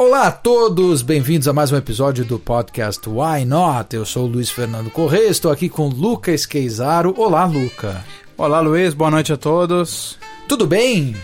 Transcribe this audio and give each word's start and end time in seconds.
Olá 0.00 0.28
a 0.28 0.32
todos, 0.32 1.02
bem-vindos 1.02 1.46
a 1.46 1.52
mais 1.52 1.70
um 1.70 1.76
episódio 1.76 2.24
do 2.24 2.38
podcast 2.38 3.06
Why 3.06 3.44
Not? 3.44 3.94
Eu 3.94 4.06
sou 4.06 4.24
o 4.24 4.26
Luiz 4.26 4.48
Fernando 4.48 4.88
Corrêa, 4.88 5.28
estou 5.28 5.52
aqui 5.52 5.68
com 5.68 5.88
Luca 5.88 6.32
Esqueizaro. 6.32 7.12
Olá, 7.18 7.44
Luca. 7.44 8.02
Olá, 8.34 8.60
Luiz, 8.60 8.94
boa 8.94 9.10
noite 9.10 9.30
a 9.30 9.36
todos. 9.36 10.18
Tudo 10.48 10.66
bem? 10.66 11.14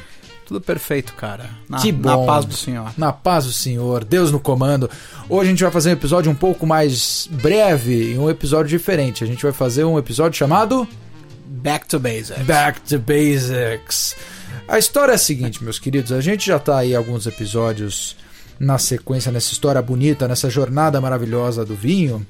Tudo 0.45 0.61
perfeito, 0.61 1.15
cara. 1.15 1.49
Na, 1.67 1.79
que 1.79 1.91
bom. 1.91 2.21
Na 2.21 2.27
paz 2.27 2.45
do 2.45 2.55
Senhor. 2.55 2.93
Na 2.99 3.13
paz 3.15 3.47
do 3.47 3.53
Senhor, 3.53 4.05
Deus 4.05 4.31
no 4.31 4.39
comando. 4.39 4.91
Hoje 5.27 5.49
a 5.49 5.51
gente 5.53 5.63
vai 5.63 5.73
fazer 5.73 5.89
um 5.89 5.95
episódio 5.95 6.31
um 6.31 6.35
pouco 6.35 6.67
mais 6.67 7.31
breve 7.33 8.13
e 8.13 8.19
um 8.19 8.29
episódio 8.29 8.69
diferente. 8.69 9.25
A 9.25 9.27
gente 9.27 9.43
vai 9.43 9.53
fazer 9.53 9.85
um 9.85 9.99
episódio 9.99 10.37
chamado 10.37 10.87
Back 11.47 11.89
to 11.89 11.99
Basics. 11.99 12.45
Back 12.45 12.83
to 12.83 12.99
Basics. 12.99 14.15
A 14.69 14.79
história 14.79 15.13
é 15.13 15.15
a 15.15 15.19
seguinte, 15.19 15.65
meus 15.65 15.79
queridos, 15.79 16.13
a 16.13 16.21
gente 16.21 16.45
já 16.47 16.59
tá 16.59 16.77
aí 16.77 16.95
alguns 16.95 17.27
episódios 17.27 18.17
na 18.59 18.79
sequência, 18.79 19.33
nessa 19.33 19.53
história 19.53 19.81
bonita, 19.83 20.27
nessa 20.27 20.49
jornada 20.49 21.01
maravilhosa 21.01 21.65
do 21.65 21.75
vinho. 21.75 22.27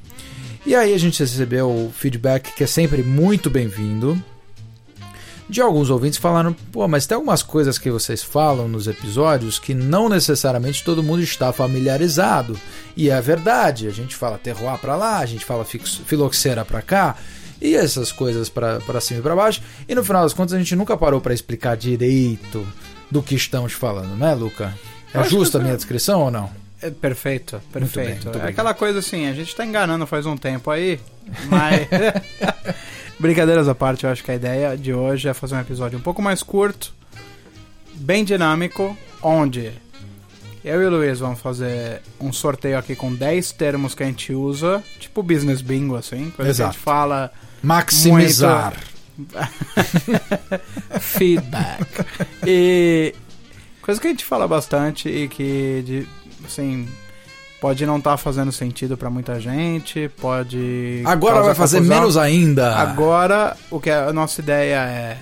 E 0.65 0.75
aí 0.75 0.93
a 0.93 0.99
gente 0.99 1.21
recebeu 1.21 1.69
o 1.71 1.93
feedback 1.95 2.53
que 2.55 2.65
é 2.65 2.67
sempre 2.67 3.03
muito 3.03 3.49
bem-vindo. 3.49 4.21
De 5.49 5.61
alguns 5.61 5.91
ouvintes 5.91 6.19
falaram, 6.19 6.53
pô, 6.73 6.89
mas 6.89 7.07
tem 7.07 7.15
algumas 7.15 7.41
coisas 7.41 7.79
que 7.79 7.89
vocês 7.89 8.21
falam 8.21 8.67
nos 8.67 8.89
episódios 8.89 9.61
que 9.61 9.73
não 9.75 10.09
necessariamente 10.09 10.83
todo 10.83 11.05
mundo 11.05 11.23
está 11.23 11.53
familiarizado. 11.53 12.59
E 12.97 13.11
é 13.11 13.21
verdade, 13.21 13.87
a 13.87 13.93
gente 13.93 14.17
fala 14.17 14.39
terroir 14.39 14.77
para 14.79 14.97
lá, 14.97 15.19
a 15.19 15.27
gente 15.27 15.45
fala 15.45 15.65
filoxera 15.65 16.65
para 16.65 16.83
cá, 16.83 17.17
e 17.63 17.77
essas 17.77 18.11
coisas 18.11 18.49
para 18.49 19.01
cima 19.01 19.21
e 19.21 19.23
para 19.23 19.37
baixo. 19.37 19.63
E 19.89 19.95
no 19.95 20.03
final 20.03 20.25
das 20.25 20.33
contas 20.33 20.55
a 20.55 20.59
gente 20.59 20.75
nunca 20.75 20.97
parou 20.97 21.21
para 21.21 21.33
explicar 21.33 21.77
direito 21.77 22.67
do 23.09 23.23
que 23.23 23.37
estamos 23.37 23.73
falando, 23.73 24.17
né, 24.17 24.35
Luca? 24.35 24.75
É 25.21 25.29
justa 25.29 25.59
a 25.59 25.61
minha 25.61 25.77
descrição 25.77 26.23
ou 26.23 26.31
não? 26.31 26.51
É 26.81 26.91
perfeito, 26.91 27.61
perfeito. 27.73 27.81
Muito 27.81 28.25
bem, 28.25 28.35
muito 28.35 28.47
é 28.47 28.51
aquela 28.51 28.75
coisa 28.75 28.99
assim, 28.99 29.27
a 29.27 29.33
gente 29.33 29.55
tá 29.57 29.65
enganando 29.65 30.07
faz 30.07 30.27
um 30.27 30.37
tempo 30.37 30.71
aí, 30.71 31.01
mas. 31.49 31.89
Brincadeiras 33.19 33.67
à 33.67 33.75
parte, 33.75 34.05
eu 34.05 34.11
acho 34.11 34.23
que 34.23 34.31
a 34.31 34.35
ideia 34.35 34.77
de 34.77 34.93
hoje 34.93 35.27
é 35.27 35.33
fazer 35.33 35.55
um 35.55 35.61
episódio 35.61 35.99
um 35.99 36.03
pouco 36.03 36.21
mais 36.21 36.43
curto, 36.43 36.93
bem 37.95 38.23
dinâmico, 38.23 38.97
onde 39.23 39.73
eu 40.63 40.83
e 40.83 40.85
o 40.85 40.91
Luiz 40.91 41.21
vamos 41.21 41.41
fazer 41.41 42.03
um 42.21 42.33
sorteio 42.33 42.77
aqui 42.77 42.95
com 42.95 43.15
10 43.15 43.53
termos 43.53 43.95
que 43.95 44.03
a 44.03 44.07
gente 44.07 44.35
usa, 44.35 44.83
tipo 44.99 45.23
business 45.23 45.63
bingo, 45.63 45.97
assim, 45.97 46.29
coisa 46.31 46.51
Exato. 46.51 46.57
que 46.57 46.63
a 46.63 46.73
gente 46.73 46.85
fala. 46.85 47.33
Maximizar. 47.63 48.75
feedback. 51.01 52.05
E 52.47 53.15
coisa 53.87 54.01
que 54.01 54.09
a 54.09 54.11
gente 54.11 54.25
fala 54.25 54.49
bastante 54.49 55.09
e 55.09 55.29
que, 55.29 55.83
de, 55.87 56.09
assim, 56.45 56.89
pode 57.61 57.87
não 57.87 57.99
estar 57.99 58.17
fazendo 58.17 58.51
sentido 58.51 58.97
pra 58.97 59.09
muita 59.09 59.41
gente, 59.41 60.11
pode. 60.21 61.03
Agora 61.05 61.41
vai 61.41 61.55
fazer 61.55 61.79
confusão. 61.79 61.97
menos 61.97 62.17
ainda. 62.17 62.75
Agora, 62.75 63.57
o 63.71 63.81
que 63.81 63.89
a 63.89 64.13
nossa 64.13 64.41
ideia 64.41 64.77
é. 64.77 65.19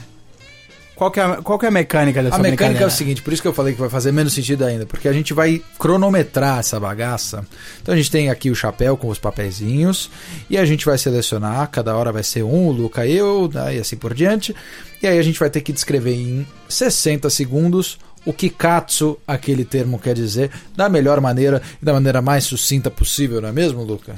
Qual 0.96 1.10
que 1.10 1.18
é 1.18 1.24
a, 1.24 1.36
qual 1.42 1.58
que 1.58 1.66
é 1.66 1.68
a 1.68 1.72
mecânica 1.72 2.22
dessa 2.22 2.36
A 2.36 2.38
mecânica 2.38 2.84
é 2.84 2.86
o 2.86 2.90
seguinte, 2.90 3.20
por 3.20 3.32
isso 3.32 3.42
que 3.42 3.48
eu 3.48 3.52
falei 3.52 3.74
que 3.74 3.80
vai 3.80 3.90
fazer 3.90 4.12
menos 4.12 4.32
sentido 4.32 4.64
ainda, 4.64 4.86
porque 4.86 5.08
a 5.08 5.12
gente 5.12 5.34
vai 5.34 5.60
cronometrar 5.76 6.60
essa 6.60 6.78
bagaça. 6.78 7.44
Então 7.82 7.92
a 7.92 7.96
gente 7.96 8.12
tem 8.12 8.30
aqui 8.30 8.48
o 8.48 8.54
chapéu 8.54 8.96
com 8.96 9.08
os 9.08 9.18
papeizinhos 9.18 10.08
e 10.48 10.56
a 10.56 10.64
gente 10.64 10.86
vai 10.86 10.96
selecionar, 10.96 11.68
cada 11.68 11.96
hora 11.96 12.12
vai 12.12 12.22
ser 12.22 12.44
um, 12.44 12.68
o 12.68 12.72
Luca 12.72 13.04
eu, 13.04 13.50
né, 13.52 13.74
e 13.74 13.80
assim 13.80 13.96
por 13.96 14.14
diante. 14.14 14.54
E 15.02 15.06
aí 15.08 15.18
a 15.18 15.22
gente 15.22 15.38
vai 15.38 15.50
ter 15.50 15.62
que 15.62 15.72
descrever 15.72 16.14
em 16.14 16.46
60 16.68 17.28
segundos 17.28 17.98
o 18.26 18.32
que 18.32 18.48
katsu 18.48 19.18
aquele 19.26 19.64
termo 19.64 19.98
quer 19.98 20.14
dizer, 20.14 20.50
da 20.76 20.88
melhor 20.88 21.20
maneira 21.20 21.60
e 21.80 21.84
da 21.84 21.92
maneira 21.92 22.20
mais 22.22 22.44
sucinta 22.44 22.90
possível, 22.90 23.40
não 23.40 23.48
é 23.48 23.52
mesmo, 23.52 23.82
Luca? 23.82 24.14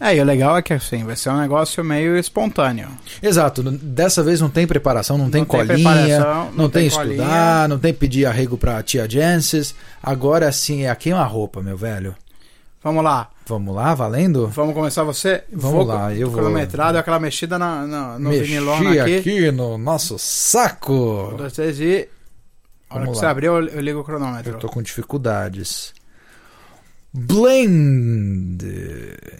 É, 0.00 0.14
e 0.14 0.20
o 0.20 0.24
legal 0.24 0.56
é 0.56 0.62
que 0.62 0.72
assim, 0.72 1.02
vai 1.02 1.16
ser 1.16 1.28
um 1.30 1.38
negócio 1.40 1.82
meio 1.82 2.16
espontâneo. 2.16 2.88
Exato, 3.20 3.64
dessa 3.64 4.22
vez 4.22 4.40
não 4.40 4.48
tem 4.48 4.64
preparação, 4.64 5.18
não 5.18 5.28
tem 5.28 5.40
Não 5.40 5.46
tem 5.48 5.66
colinha, 5.66 5.74
preparação, 5.92 6.44
não, 6.44 6.52
não 6.52 6.68
tem, 6.70 6.88
tem 6.88 6.90
colinha. 6.98 7.14
estudar, 7.16 7.68
não 7.68 7.78
tem 7.80 7.92
pedir 7.92 8.24
arrego 8.26 8.56
pra 8.56 8.80
tia 8.80 9.10
Jancis. 9.10 9.74
Agora 10.00 10.52
sim 10.52 10.82
é 10.84 10.90
a 10.90 10.94
queima-roupa, 10.94 11.60
meu 11.60 11.76
velho. 11.76 12.14
Vamos 12.80 13.02
lá. 13.02 13.28
Vamos 13.44 13.74
lá, 13.74 13.92
valendo? 13.92 14.46
Vamos 14.54 14.72
começar 14.72 15.02
você? 15.02 15.42
Vamos 15.52 15.84
lá, 15.84 16.14
eu 16.14 16.28
vou- 16.30 16.38
Cronometrado, 16.38 16.96
aquela 16.96 17.18
mexida 17.18 17.58
na, 17.58 17.84
na, 17.84 18.18
no 18.20 18.30
Mexi 18.30 18.44
vinilona 18.44 19.02
aqui. 19.02 19.16
aqui. 19.16 19.50
no 19.50 19.76
nosso 19.76 20.16
saco. 20.16 21.30
Um, 21.32 21.36
dois, 21.38 21.52
três 21.54 21.80
e. 21.80 22.08
Vamos 22.90 23.10
que 23.10 23.18
você 23.18 23.26
abrir, 23.26 23.46
eu, 23.46 23.66
eu 23.66 23.80
ligo 23.80 24.00
o 24.00 24.04
cronômetro. 24.04 24.52
Eu 24.52 24.58
tô 24.58 24.68
com 24.68 24.82
dificuldades. 24.82 25.92
Blend. 27.12 28.64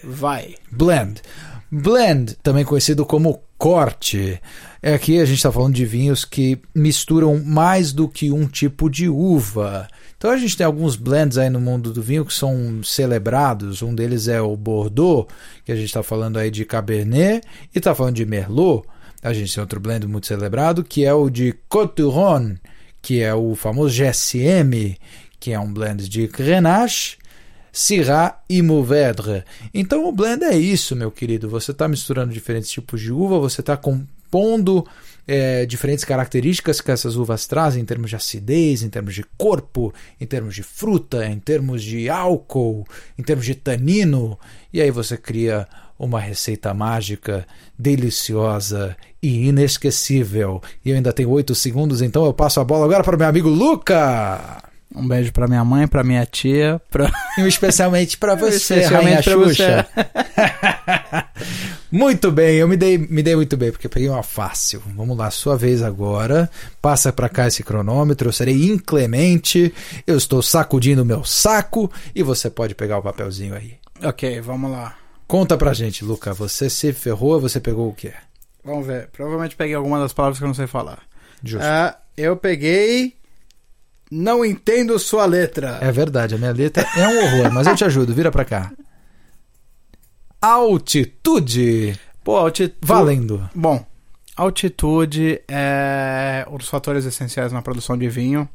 Vai. 0.05 0.55
Blend. 0.71 1.23
Blend, 1.71 2.37
também 2.43 2.65
conhecido 2.65 3.05
como 3.05 3.43
corte. 3.59 4.41
É 4.83 4.95
aqui 4.95 5.21
a 5.21 5.25
gente 5.25 5.37
está 5.37 5.53
falando 5.53 5.75
de 5.75 5.85
vinhos 5.85 6.25
que 6.25 6.59
misturam 6.75 7.43
mais 7.45 7.93
do 7.93 8.09
que 8.09 8.31
um 8.31 8.47
tipo 8.47 8.89
de 8.89 9.09
uva. 9.09 9.89
Então 10.17 10.31
a 10.31 10.37
gente 10.37 10.57
tem 10.57 10.67
alguns 10.67 10.97
blends 10.97 11.37
aí 11.37 11.51
no 11.51 11.61
mundo 11.61 11.93
do 11.93 12.03
vinho 12.03 12.25
que 12.25 12.33
são 12.33 12.83
celebrados. 12.83 13.83
Um 13.83 13.95
deles 13.95 14.29
é 14.29 14.41
o 14.41 14.57
Bordeaux, 14.57 15.33
que 15.65 15.71
a 15.71 15.77
gente 15.77 15.87
está 15.87 16.03
falando 16.03 16.39
aí 16.39 16.51
de 16.51 16.65
Cabernet, 16.65 17.47
e 17.75 17.79
está 17.79 17.95
falando 17.95 18.17
de 18.17 18.25
Merlot. 18.25 18.85
A 19.23 19.33
gente 19.33 19.53
tem 19.53 19.61
outro 19.61 19.79
blend 19.79 20.07
muito 20.07 20.27
celebrado, 20.27 20.83
que 20.83 21.05
é 21.05 21.13
o 21.13 21.29
de 21.29 21.55
Coturon, 21.69 22.55
que 23.01 23.23
é 23.23 23.35
o 23.35 23.55
famoso 23.55 23.95
GSM, 23.95 24.97
que 25.39 25.53
é 25.53 25.59
um 25.59 25.73
blend 25.73 26.09
de 26.09 26.27
Grenache, 26.27 27.17
Syrah 27.73 28.41
e 28.49 28.61
Mourvèdre. 28.61 29.45
Então 29.73 30.09
o 30.09 30.13
blend 30.13 30.45
é 30.45 30.57
isso, 30.57 30.97
meu 30.97 31.11
querido. 31.11 31.49
Você 31.49 31.71
está 31.71 31.87
misturando 31.87 32.33
diferentes 32.33 32.71
tipos 32.71 33.01
de 33.01 33.13
uva, 33.13 33.39
você 33.39 33.61
está 33.61 33.77
compondo 33.77 34.87
é, 35.27 35.67
diferentes 35.67 36.05
características 36.05 36.81
que 36.81 36.91
essas 36.91 37.15
uvas 37.15 37.47
trazem 37.47 37.83
em 37.83 37.85
termos 37.85 38.11
de 38.11 38.17
acidez, 38.17 38.83
em 38.83 38.89
termos 38.89 39.15
de 39.15 39.23
corpo, 39.37 39.93
em 40.19 40.27
termos 40.27 40.55
de 40.55 40.63
fruta, 40.63 41.27
em 41.27 41.39
termos 41.39 41.83
de 41.83 42.09
álcool, 42.09 42.87
em 43.19 43.23
termos 43.23 43.45
de 43.45 43.55
tanino. 43.55 44.39
E 44.73 44.81
aí 44.81 44.91
você 44.91 45.17
cria 45.19 45.69
uma 45.99 46.21
receita 46.21 46.73
mágica, 46.73 47.47
deliciosa 47.79 48.97
e 49.23 49.49
inesquecível. 49.49 50.63
E 50.85 50.91
eu 50.91 50.97
ainda 50.97 51.13
tenho 51.13 51.31
oito 51.31 51.55
segundos, 51.55 52.01
então 52.03 52.25
eu 52.25 52.33
passo 52.33 52.61
a 52.61 52.65
bola 52.65 52.85
agora 52.85 53.03
para 53.03 53.17
o 53.17 53.19
meu 53.19 53.29
amigo 53.29 53.49
Luca. 53.49 54.63
Um 54.95 55.07
beijo 55.07 55.33
pra 55.33 55.47
minha 55.47 55.63
mãe, 55.65 55.87
pra 55.87 56.03
minha 56.03 56.25
tia, 56.25 56.81
pra. 56.91 57.11
E 57.37 57.43
especialmente 57.47 58.17
para 58.17 58.35
você, 58.37 58.77
Especialmente 58.77 59.29
Rainha 59.29 59.37
pra 59.37 59.49
Xuxa. 59.49 59.87
muito 61.93 62.33
bem, 62.33 62.57
eu 62.57 62.67
me 62.67 62.77
dei, 62.77 62.97
me 62.97 63.23
dei 63.23 63.37
muito 63.37 63.55
bem, 63.57 63.71
porque 63.71 63.87
eu 63.87 63.91
peguei 63.91 64.09
uma 64.09 64.23
fácil. 64.23 64.83
Vamos 64.97 65.17
lá, 65.17 65.31
sua 65.31 65.57
vez 65.57 65.83
agora. 65.83 66.51
Passa 66.81 67.13
para 67.13 67.29
cá 67.29 67.47
esse 67.47 67.63
cronômetro, 67.63 68.29
eu 68.29 68.33
serei 68.33 68.71
inclemente. 68.71 69.75
Eu 70.07 70.17
estou 70.17 70.41
sacudindo 70.41 71.03
o 71.03 71.07
meu 71.07 71.23
saco 71.23 71.91
e 72.15 72.23
você 72.23 72.49
pode 72.49 72.75
pegar 72.75 72.99
o 72.99 73.03
papelzinho 73.03 73.55
aí. 73.55 73.75
ok, 74.03 74.41
vamos 74.41 74.71
lá. 74.71 74.95
Conta 75.29 75.59
pra 75.59 75.75
gente, 75.75 76.07
Luca, 76.07 76.33
você 76.33 76.71
se 76.71 76.91
ferrou, 76.95 77.39
você 77.39 77.61
pegou 77.61 77.91
o 77.91 77.95
quê? 77.95 78.15
Vamos 78.65 78.87
ver. 78.87 79.09
Provavelmente 79.09 79.55
peguei 79.55 79.75
alguma 79.75 80.01
das 80.01 80.15
palavras 80.15 80.39
que 80.39 80.45
eu 80.45 80.49
não 80.49 80.55
sei 80.55 80.67
falar. 80.67 81.03
Justo. 81.45 81.67
Ah, 81.67 81.99
eu 82.17 82.35
peguei. 82.35 83.15
Não 84.11 84.43
entendo 84.43 84.99
sua 84.99 85.27
letra. 85.27 85.79
É 85.83 85.93
verdade, 85.93 86.35
a 86.35 86.39
minha 86.39 86.53
letra 86.53 86.87
é 86.97 87.07
um 87.07 87.19
horror, 87.19 87.53
mas 87.53 87.67
eu 87.67 87.77
te 87.77 87.85
ajudo, 87.85 88.15
vira 88.15 88.31
pra 88.31 88.43
cá. 88.43 88.73
Altitude. 90.41 92.01
Pô, 92.25 92.37
altitude. 92.37 92.79
Valendo. 92.81 93.51
Bom, 93.55 93.85
altitude 94.35 95.43
é 95.47 96.47
um 96.51 96.57
dos 96.57 96.71
fatores 96.71 97.05
essenciais 97.05 97.53
na 97.53 97.61
produção 97.61 97.99
de 97.99 98.09
vinho. 98.09 98.49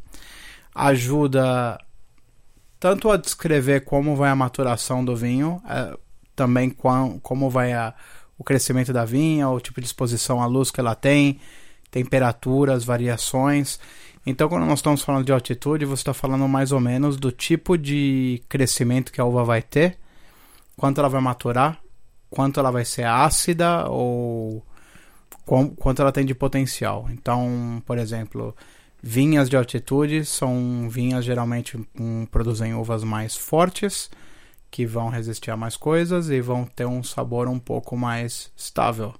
Ajuda 0.74 1.78
tanto 2.80 3.12
a 3.12 3.18
descrever 3.18 3.82
como 3.82 4.16
vai 4.16 4.32
a 4.32 4.36
maturação 4.36 5.06
do 5.06 5.16
vinho, 5.16 5.62
é, 5.70 5.96
também 6.36 6.70
como 6.70 7.50
vai 7.50 7.74
a- 7.74 7.94
o 8.38 8.44
crescimento 8.44 8.92
da 8.92 9.06
vinha, 9.06 9.50
o 9.50 9.60
tipo 9.60 9.80
de 9.80 9.88
exposição 9.88 10.42
à 10.42 10.46
luz 10.46 10.72
que 10.72 10.80
ela 10.80 10.96
tem, 10.96 11.40
temperaturas, 11.92 12.84
variações. 12.84 13.80
Então, 14.26 14.50
quando 14.50 14.66
nós 14.66 14.80
estamos 14.80 15.02
falando 15.02 15.26
de 15.26 15.32
altitude, 15.32 15.86
você 15.86 16.02
está 16.02 16.14
falando 16.14 16.48
mais 16.48 16.72
ou 16.72 16.80
menos 16.80 17.18
do 17.18 17.32
tipo 17.32 17.78
de 17.78 18.42
crescimento 18.50 19.12
que 19.12 19.22
a 19.22 19.26
uva 19.26 19.44
vai 19.44 19.62
ter, 19.62 19.98
quanto 20.78 21.00
ela 21.00 21.10
vai 21.10 21.22
maturar, 21.22 21.80
quanto 22.30 22.60
ela 22.60 22.72
vai 22.72 22.86
ser 22.86 23.06
ácida 23.06 23.88
ou 23.90 24.66
quanto 25.78 26.02
ela 26.02 26.12
tem 26.12 26.26
de 26.26 26.34
potencial. 26.34 27.08
Então, 27.12 27.84
por 27.86 27.98
exemplo, 27.98 28.56
vinhas 29.02 29.50
de 29.50 29.58
altitude 29.58 30.26
são 30.26 30.88
vinhas 30.90 31.26
geralmente 31.26 31.78
com, 31.96 32.26
produzem 32.26 32.74
uvas 32.74 33.04
mais 33.04 33.36
fortes, 33.36 34.10
que 34.74 34.88
vão 34.88 35.08
resistir 35.10 35.52
a 35.52 35.56
mais 35.56 35.78
coisas 35.78 36.32
e 36.32 36.42
vão 36.42 36.66
ter 36.66 36.88
um 36.88 37.04
sabor 37.04 37.48
um 37.48 37.60
pouco 37.60 37.96
mais 37.96 38.52
estável. 38.58 39.14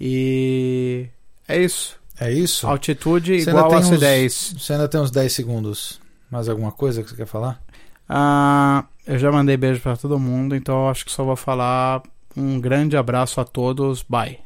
E 0.00 1.08
é 1.48 1.60
isso. 1.60 1.98
É 2.20 2.32
isso? 2.32 2.64
Altitude 2.64 3.42
Você 3.42 3.50
igual 3.50 3.72
a 3.72 3.78
uns- 3.78 3.90
acidez. 3.90 4.54
Você 4.56 4.72
ainda 4.74 4.86
tem 4.88 5.00
uns 5.00 5.10
10 5.10 5.32
segundos. 5.32 6.00
Mais 6.30 6.48
alguma 6.48 6.70
coisa 6.70 7.02
que 7.02 7.10
você 7.10 7.16
quer 7.16 7.26
falar? 7.26 7.60
Ah, 8.08 8.84
eu 9.04 9.18
já 9.18 9.32
mandei 9.32 9.56
beijo 9.56 9.80
pra 9.80 9.96
todo 9.96 10.16
mundo, 10.16 10.54
então 10.54 10.88
acho 10.88 11.04
que 11.04 11.10
só 11.10 11.24
vou 11.24 11.34
falar 11.36 12.00
um 12.36 12.60
grande 12.60 12.96
abraço 12.96 13.40
a 13.40 13.44
todos. 13.44 14.04
Bye. 14.08 14.38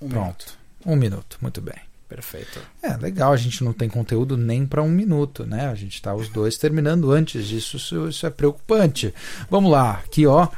Um 0.00 0.06
minuto. 0.06 0.22
Pronto. 0.22 0.58
Um 0.86 0.96
minuto, 0.96 1.38
muito 1.42 1.60
bem. 1.60 1.89
Perfeito. 2.10 2.60
É, 2.82 2.96
legal, 2.96 3.32
a 3.32 3.36
gente 3.36 3.62
não 3.62 3.72
tem 3.72 3.88
conteúdo 3.88 4.36
nem 4.36 4.66
para 4.66 4.82
um 4.82 4.88
minuto, 4.90 5.46
né? 5.46 5.68
A 5.68 5.76
gente 5.76 6.02
tá 6.02 6.12
os 6.12 6.28
dois 6.28 6.58
terminando 6.58 7.12
antes 7.12 7.46
disso, 7.46 7.76
isso, 7.76 8.08
isso 8.08 8.26
é 8.26 8.30
preocupante. 8.30 9.14
Vamos 9.48 9.70
lá, 9.70 9.92
aqui 10.04 10.26
ó, 10.26 10.48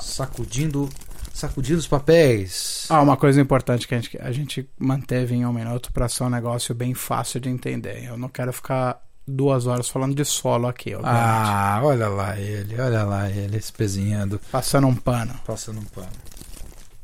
sacudindo, 0.00 0.88
sacudindo 1.34 1.78
os 1.78 1.86
papéis. 1.86 2.86
Ah, 2.88 3.02
uma 3.02 3.16
coisa 3.16 3.38
importante 3.40 3.86
que 3.86 3.94
a 3.94 4.00
gente, 4.00 4.18
a 4.20 4.32
gente 4.32 4.68
manteve 4.78 5.34
em 5.34 5.44
um 5.44 5.52
minuto 5.52 5.92
para 5.92 6.08
ser 6.08 6.24
um 6.24 6.30
negócio 6.30 6.74
bem 6.74 6.94
fácil 6.94 7.40
de 7.40 7.50
entender. 7.50 8.04
Eu 8.04 8.16
não 8.16 8.30
quero 8.30 8.50
ficar 8.52 9.02
duas 9.28 9.66
horas 9.66 9.88
falando 9.90 10.14
de 10.14 10.24
solo 10.24 10.66
aqui, 10.66 10.94
obviamente. 10.94 11.20
Ah, 11.22 11.80
olha 11.82 12.08
lá 12.08 12.38
ele, 12.38 12.80
olha 12.80 13.04
lá 13.04 13.28
ele, 13.30 13.58
espezinhando, 13.58 14.40
Passando 14.50 14.86
um 14.86 14.94
pano. 14.94 15.34
passando 15.46 15.78
um 15.78 15.84
pano. 15.84 16.08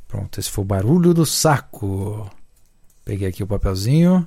Pronto, 0.08 0.40
esse 0.40 0.50
foi 0.50 0.62
o 0.62 0.66
barulho 0.66 1.12
do 1.12 1.26
saco. 1.26 2.30
Peguei 3.04 3.28
aqui 3.28 3.42
o 3.42 3.46
papelzinho. 3.46 4.26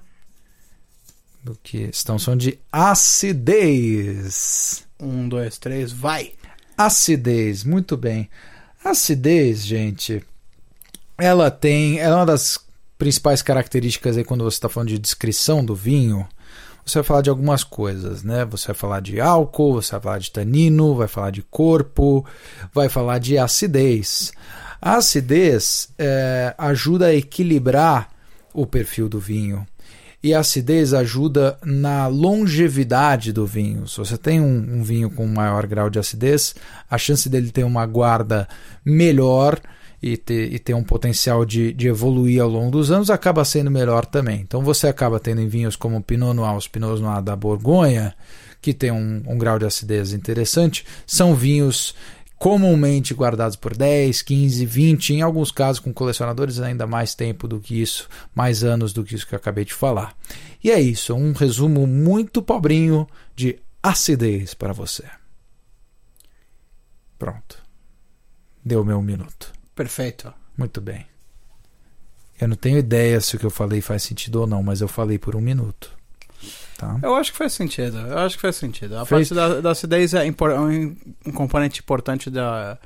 Do 1.44 1.58
que 1.62 1.78
estamos 1.84 2.26
falando 2.26 2.42
de 2.42 2.60
acidez. 2.72 4.06
Um, 5.00 5.30
dois, 5.30 5.58
três, 5.58 5.92
vai! 5.92 6.34
Acidez, 6.78 7.64
muito 7.64 7.96
bem. 7.96 8.30
Acidez, 8.84 9.66
gente, 9.66 10.24
ela 11.18 11.50
tem. 11.50 12.00
É 12.00 12.14
uma 12.14 12.26
das 12.26 12.60
principais 12.98 13.42
características 13.42 14.18
aí 14.18 14.24
quando 14.24 14.44
você 14.44 14.58
está 14.58 14.68
falando 14.68 14.90
de 14.90 15.00
descrição 15.00 15.64
do 15.64 15.76
vinho. 15.76 16.28
Você 16.86 17.00
vai 17.00 17.04
falar 17.04 17.22
de 17.22 17.30
algumas 17.30 17.64
coisas, 17.64 18.24
né? 18.24 18.46
Você 18.46 18.68
vai 18.68 18.76
falar 18.76 19.00
de 19.00 19.20
álcool, 19.20 19.74
você 19.74 19.92
vai 19.94 20.02
falar 20.02 20.20
de 20.20 20.32
tanino, 20.32 20.96
vai 20.96 21.08
falar 21.08 21.32
de 21.32 21.42
corpo, 21.42 22.26
vai 22.74 22.90
falar 22.90 23.18
de 23.18 23.38
acidez. 23.38 24.32
A 24.82 24.98
acidez 24.98 25.90
é, 25.98 26.54
ajuda 26.58 27.08
a 27.08 27.16
equilibrar 27.16 28.15
o 28.56 28.66
perfil 28.66 29.10
do 29.10 29.20
vinho. 29.20 29.66
E 30.24 30.34
a 30.34 30.40
acidez 30.40 30.94
ajuda 30.94 31.58
na 31.64 32.08
longevidade 32.08 33.32
do 33.32 33.46
vinho. 33.46 33.88
Se 33.88 33.98
você 33.98 34.18
tem 34.18 34.42
um, 34.42 34.78
um 34.78 34.84
vinho 34.84 35.10
com 35.12 35.28
maior 35.28 35.68
grau 35.68 35.90
de 35.90 36.00
acidez, 36.00 36.56
a 36.90 36.98
chance 36.98 37.30
dele 37.30 37.52
ter 37.52 37.64
uma 37.64 37.86
guarda 37.86 38.48
melhor 38.84 39.60
e 40.02 40.18
ter, 40.18 40.52
e 40.54 40.58
ter 40.58 40.74
um 40.74 40.84
potencial 40.84 41.46
de, 41.46 41.74
de 41.74 41.88
evoluir 41.88 42.42
ao 42.42 42.50
longo 42.50 42.72
dos 42.72 42.92
anos 42.92 43.10
acaba 43.10 43.46
sendo 43.46 43.70
melhor 43.70 44.06
também. 44.06 44.42
Então 44.42 44.64
você 44.64 44.88
acaba 44.88 45.20
tendo 45.20 45.42
em 45.42 45.48
vinhos 45.48 45.76
como 45.76 46.02
Pinot 46.02 46.34
Noir, 46.34 46.56
os 46.56 46.68
Pinot 46.68 47.00
Noir 47.00 47.22
da 47.22 47.36
Borgonha, 47.36 48.16
que 48.62 48.74
tem 48.74 48.92
um, 48.92 49.22
um 49.28 49.38
grau 49.38 49.60
de 49.60 49.66
acidez 49.66 50.12
interessante, 50.12 50.86
são 51.06 51.36
vinhos 51.36 51.94
comumente 52.38 53.14
guardados 53.14 53.56
por 53.56 53.76
10, 53.76 54.22
15, 54.22 54.66
20, 54.66 55.14
em 55.14 55.22
alguns 55.22 55.52
casos 55.52 55.80
com 55.80 55.94
colecionadores 55.94 56.60
ainda 56.60 56.86
mais 56.86 57.16
tempo 57.16 57.48
do 57.48 57.60
que 57.60 57.82
isso, 57.82 58.10
mais 58.34 58.64
anos 58.64 58.94
do 58.94 59.04
que 59.04 59.16
isso 59.16 59.28
que 59.28 59.34
eu 59.34 59.38
acabei 59.38 59.66
de 59.66 59.74
falar. 59.74 60.16
E 60.64 60.72
é 60.72 60.80
isso, 60.80 61.14
um 61.14 61.32
resumo 61.32 61.88
muito 61.88 62.42
pobrinho 62.42 63.08
de 63.36 63.60
acidez 63.82 64.54
para 64.54 64.74
você. 64.74 65.04
Pronto. 67.18 67.64
Deu 68.64 68.84
meu 68.84 69.02
minuto. 69.02 69.54
Perfeito. 69.74 70.34
Muito 70.58 70.82
bem. 70.82 71.06
Eu 72.40 72.48
não 72.48 72.56
tenho 72.56 72.78
ideia 72.78 73.22
se 73.22 73.36
o 73.36 73.40
que 73.40 73.46
eu 73.46 73.52
falei 73.52 73.80
faz 73.80 74.04
sentido 74.04 74.42
ou 74.42 74.48
não, 74.48 74.62
mas 74.62 74.82
eu 74.82 74.88
falei 74.88 75.18
por 75.18 75.36
um 75.36 75.42
minuto. 75.42 75.96
Tá? 76.78 77.00
Eu 77.02 77.16
acho 77.16 77.32
que 77.32 77.38
faz 77.38 77.54
sentido. 77.54 77.98
Eu 77.98 78.18
acho 78.20 78.36
que 78.36 78.42
faz 78.42 78.56
sentido. 78.56 78.98
A 78.98 79.06
Fez- 79.06 79.30
parte 79.30 79.34
da, 79.34 79.62
da 79.62 79.72
acidez 79.72 80.14
é 80.14 80.26
impor- 80.26 80.52
um, 80.52 80.96
um 81.26 81.32
componente 81.32 81.80
importante 81.80 82.30
da, 82.30 82.78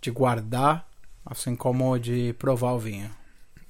de 0.00 0.10
guardar, 0.10 0.86
assim 1.24 1.54
como 1.54 1.98
de 1.98 2.32
provar 2.38 2.72
o 2.72 2.78
vinho. 2.78 3.10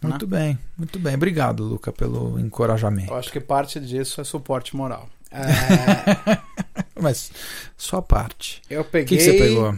Muito 0.03 0.27
bem, 0.27 0.59
muito 0.79 0.99
bem. 0.99 1.15
Obrigado, 1.15 1.63
Luca, 1.63 1.93
pelo 1.93 2.41
encorajamento. 2.41 3.13
Eu 3.13 3.17
acho 3.19 3.31
que 3.31 3.39
parte 3.39 3.79
disso 3.79 4.21
é 4.21 4.25
suporte 4.25 4.75
moral. 4.75 5.09
É, 5.31 6.39
Mas 6.99 7.31
só 7.77 8.01
parte. 8.01 8.63
eu 8.71 8.81
O 8.81 8.85
peguei. 8.85 9.05
que, 9.07 9.17
que 9.19 9.23
você 9.23 9.39
pegou? 9.39 9.75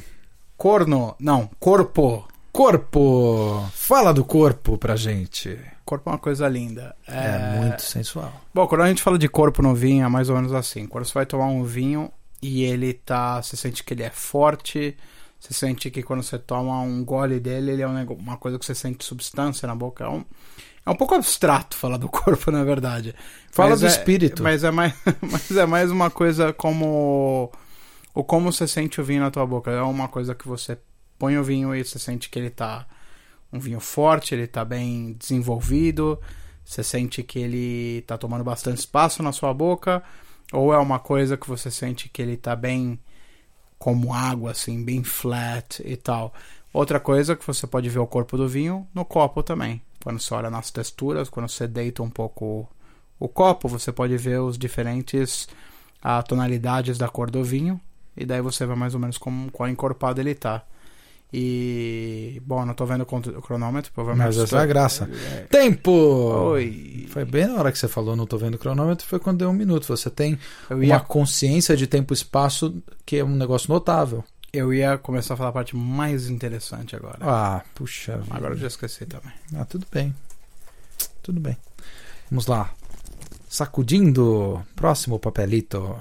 Corno. 0.57 1.17
Não, 1.19 1.51
corpo. 1.59 2.27
Corpo! 2.53 3.67
Fala 3.73 4.13
do 4.15 4.25
corpo 4.25 4.77
pra 4.79 4.95
gente. 4.95 5.59
Corpo 5.85 6.09
é 6.09 6.13
uma 6.13 6.19
coisa 6.19 6.49
linda. 6.49 6.95
É, 7.07 7.61
muito 7.61 7.83
sensual. 7.83 8.33
Bom, 8.55 8.67
quando 8.67 8.83
a 8.83 8.89
gente 8.89 9.03
fala 9.03 9.19
de 9.19 9.29
corpo 9.29 9.63
no 9.63 9.75
vinho, 9.75 10.05
é 10.05 10.09
mais 10.09 10.29
ou 10.29 10.37
menos 10.37 10.53
assim. 10.53 10.87
Quando 10.87 11.05
você 11.05 11.15
vai 11.15 11.27
tomar 11.27 11.47
um 11.47 11.65
vinho 11.65 12.11
e 12.41 12.63
ele 12.65 12.93
tá. 12.93 13.43
Você 13.43 13.57
sente 13.57 13.83
que 13.83 13.93
ele 13.95 14.03
é 14.03 14.11
forte. 14.11 14.97
Você 15.39 15.53
sente 15.53 15.91
que 15.91 16.03
quando 16.03 16.23
você 16.23 16.39
toma 16.39 16.81
um 16.83 17.05
gole 17.05 17.41
dele, 17.41 17.73
ele 17.73 17.83
é 17.83 17.89
um 17.89 18.05
uma 18.13 18.37
coisa 18.37 18.59
que 18.59 18.65
você 18.65 18.75
sente 18.77 19.05
substância 19.05 19.67
na 19.67 19.75
boca. 19.75 20.05
É 20.05 20.09
um, 20.09 20.25
é 20.87 20.91
um 20.91 20.95
pouco 20.95 21.17
abstrato 21.17 21.77
falar 21.77 21.97
do 21.97 22.07
corpo, 22.11 22.51
na 22.53 22.63
verdade. 22.63 23.15
Fala 23.51 23.71
Mas 23.71 23.81
do 23.81 23.87
é- 23.87 23.89
espírito. 23.89 24.43
Mas 24.43 24.63
é, 24.63 24.71
mais, 24.71 24.95
mas 25.21 25.51
é 25.51 25.67
mais 25.67 25.91
uma 25.91 26.11
coisa 26.11 26.53
como. 26.53 27.51
O 28.15 28.23
como 28.23 28.53
você 28.53 28.69
sente 28.69 29.01
o 29.01 29.05
vinho 29.05 29.21
na 29.23 29.31
tua 29.31 29.47
boca. 29.47 29.71
É 29.71 29.83
uma 29.83 30.07
coisa 30.07 30.35
que 30.35 30.47
você 30.47 30.79
põe 31.19 31.37
o 31.39 31.43
vinho 31.43 31.75
e 31.75 31.85
você 31.85 31.99
sente 31.99 32.29
que 32.29 32.39
ele 32.39 32.51
tá 32.51 32.87
um 33.53 33.59
vinho 33.59 33.81
forte, 33.81 34.35
ele 34.35 34.47
tá 34.47 34.65
bem 34.65 35.13
desenvolvido, 35.19 36.19
você 36.65 36.83
sente 36.83 37.23
que 37.23 37.39
ele 37.39 38.03
tá 38.03 38.17
tomando 38.17 38.45
bastante 38.45 38.79
espaço 38.79 39.23
na 39.23 39.33
sua 39.33 39.53
boca, 39.53 40.03
ou 40.53 40.73
é 40.73 40.79
uma 40.79 40.99
coisa 40.99 41.37
que 41.37 41.49
você 41.49 41.71
sente 41.71 42.09
que 42.09 42.23
ele 42.23 42.37
tá 42.37 42.57
bem 42.57 42.99
como 43.79 44.15
água, 44.15 44.53
assim, 44.53 44.85
bem 44.85 45.03
flat 45.03 45.83
e 45.85 45.97
tal. 45.97 46.33
Outra 46.73 47.01
coisa 47.01 47.37
que 47.37 47.47
você 47.47 47.67
pode 47.67 47.89
ver 47.89 47.99
o 47.99 48.07
corpo 48.07 48.37
do 48.37 48.49
vinho 48.49 48.87
no 48.95 49.05
copo 49.05 49.43
também. 49.43 49.83
Quando 50.03 50.21
você 50.21 50.33
olha 50.33 50.51
nas 50.51 50.71
texturas, 50.71 51.29
quando 51.29 51.49
você 51.49 51.67
deita 51.67 52.03
um 52.03 52.09
pouco 52.09 52.69
o 53.19 53.29
copo, 53.29 53.69
você 53.69 53.93
pode 53.93 54.17
ver 54.17 54.41
os 54.41 54.57
diferentes 54.57 55.49
ah, 56.03 56.23
tonalidades 56.23 56.97
da 56.97 57.09
cor 57.09 57.31
do 57.31 57.45
vinho. 57.45 57.81
E 58.17 58.25
daí 58.25 58.41
você 58.41 58.67
vê 58.67 58.75
mais 58.75 58.95
ou 58.95 59.01
menos 59.01 59.19
como, 59.19 59.51
qual 59.51 59.69
encorpado 59.69 60.21
ele 60.21 60.35
tá. 60.35 60.65
E. 61.33 62.43
Bom, 62.45 62.67
não 62.67 62.75
tô 62.75 62.85
vendo 62.85 63.03
o 63.03 63.43
cronômetro, 63.43 63.91
provavelmente. 63.93 64.37
Mas 64.37 64.39
essa 64.39 64.59
é 64.59 64.61
a 64.61 64.67
graça. 64.67 65.09
É. 65.33 65.41
Tempo! 65.45 65.91
Oi. 65.91 67.07
Foi 67.09 67.25
bem 67.25 67.47
na 67.47 67.55
hora 67.55 67.73
que 67.73 67.79
você 67.79 67.89
falou, 67.89 68.15
não 68.15 68.27
tô 68.27 68.37
vendo 68.37 68.55
o 68.55 68.59
cronômetro, 68.59 69.07
foi 69.07 69.19
quando 69.19 69.39
deu 69.39 69.49
um 69.51 69.55
minuto. 69.55 69.87
Você 69.87 70.11
tem 70.11 70.39
Eu 70.69 70.77
uma 70.77 70.85
ia, 70.85 71.01
consciência 71.01 71.77
de 71.77 71.87
tempo 71.87 72.13
e 72.13 72.17
espaço 72.17 72.83
que 73.07 73.17
é 73.17 73.25
um 73.25 73.35
negócio 73.35 73.73
notável. 73.73 74.23
eu 74.53 74.75
ia 74.75 74.99
começar 74.99 75.33
a 75.35 75.37
falar 75.39 75.49
a 75.49 75.53
parte 75.53 75.75
mais 75.75 76.29
interessante 76.29 76.95
agora. 76.95 77.19
Ah, 77.23 77.63
puxa 77.75 78.19
vida. 78.19 78.37
Agora 78.37 78.55
eu 78.55 78.59
já 78.59 78.67
esqueci 78.67 79.07
também. 79.07 79.33
Ah, 79.55 79.65
tudo 79.65 79.87
bem. 79.91 80.15
Tudo 81.23 81.41
bem. 81.41 81.57
Vamos 82.31 82.47
lá. 82.47 82.71
Sacudindo. 83.49 84.63
Próximo 84.77 85.19
papelito. 85.19 85.99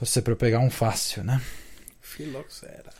Você 0.00 0.22
para 0.22 0.32
eu 0.32 0.36
pegar 0.36 0.60
um 0.60 0.70
fácil, 0.70 1.24
né? 1.24 1.40
Filoxera. 2.00 2.92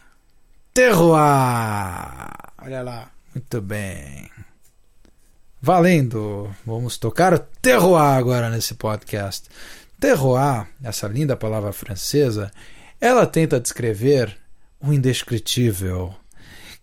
Terroir. 0.79 2.31
Olha 2.63 2.83
lá. 2.83 3.11
Muito 3.35 3.61
bem. 3.61 4.31
Valendo. 5.61 6.55
Vamos 6.65 6.97
tocar 6.97 7.35
o 7.35 7.39
terroir 7.41 8.17
agora 8.17 8.49
nesse 8.49 8.77
podcast. 8.77 9.49
Terroir, 9.99 10.69
essa 10.81 11.09
linda 11.09 11.37
palavra 11.37 11.73
francesa, 11.73 12.53
ela 13.01 13.27
tenta 13.27 13.59
descrever 13.59 14.39
o 14.81 14.93
indescritível, 14.93 16.15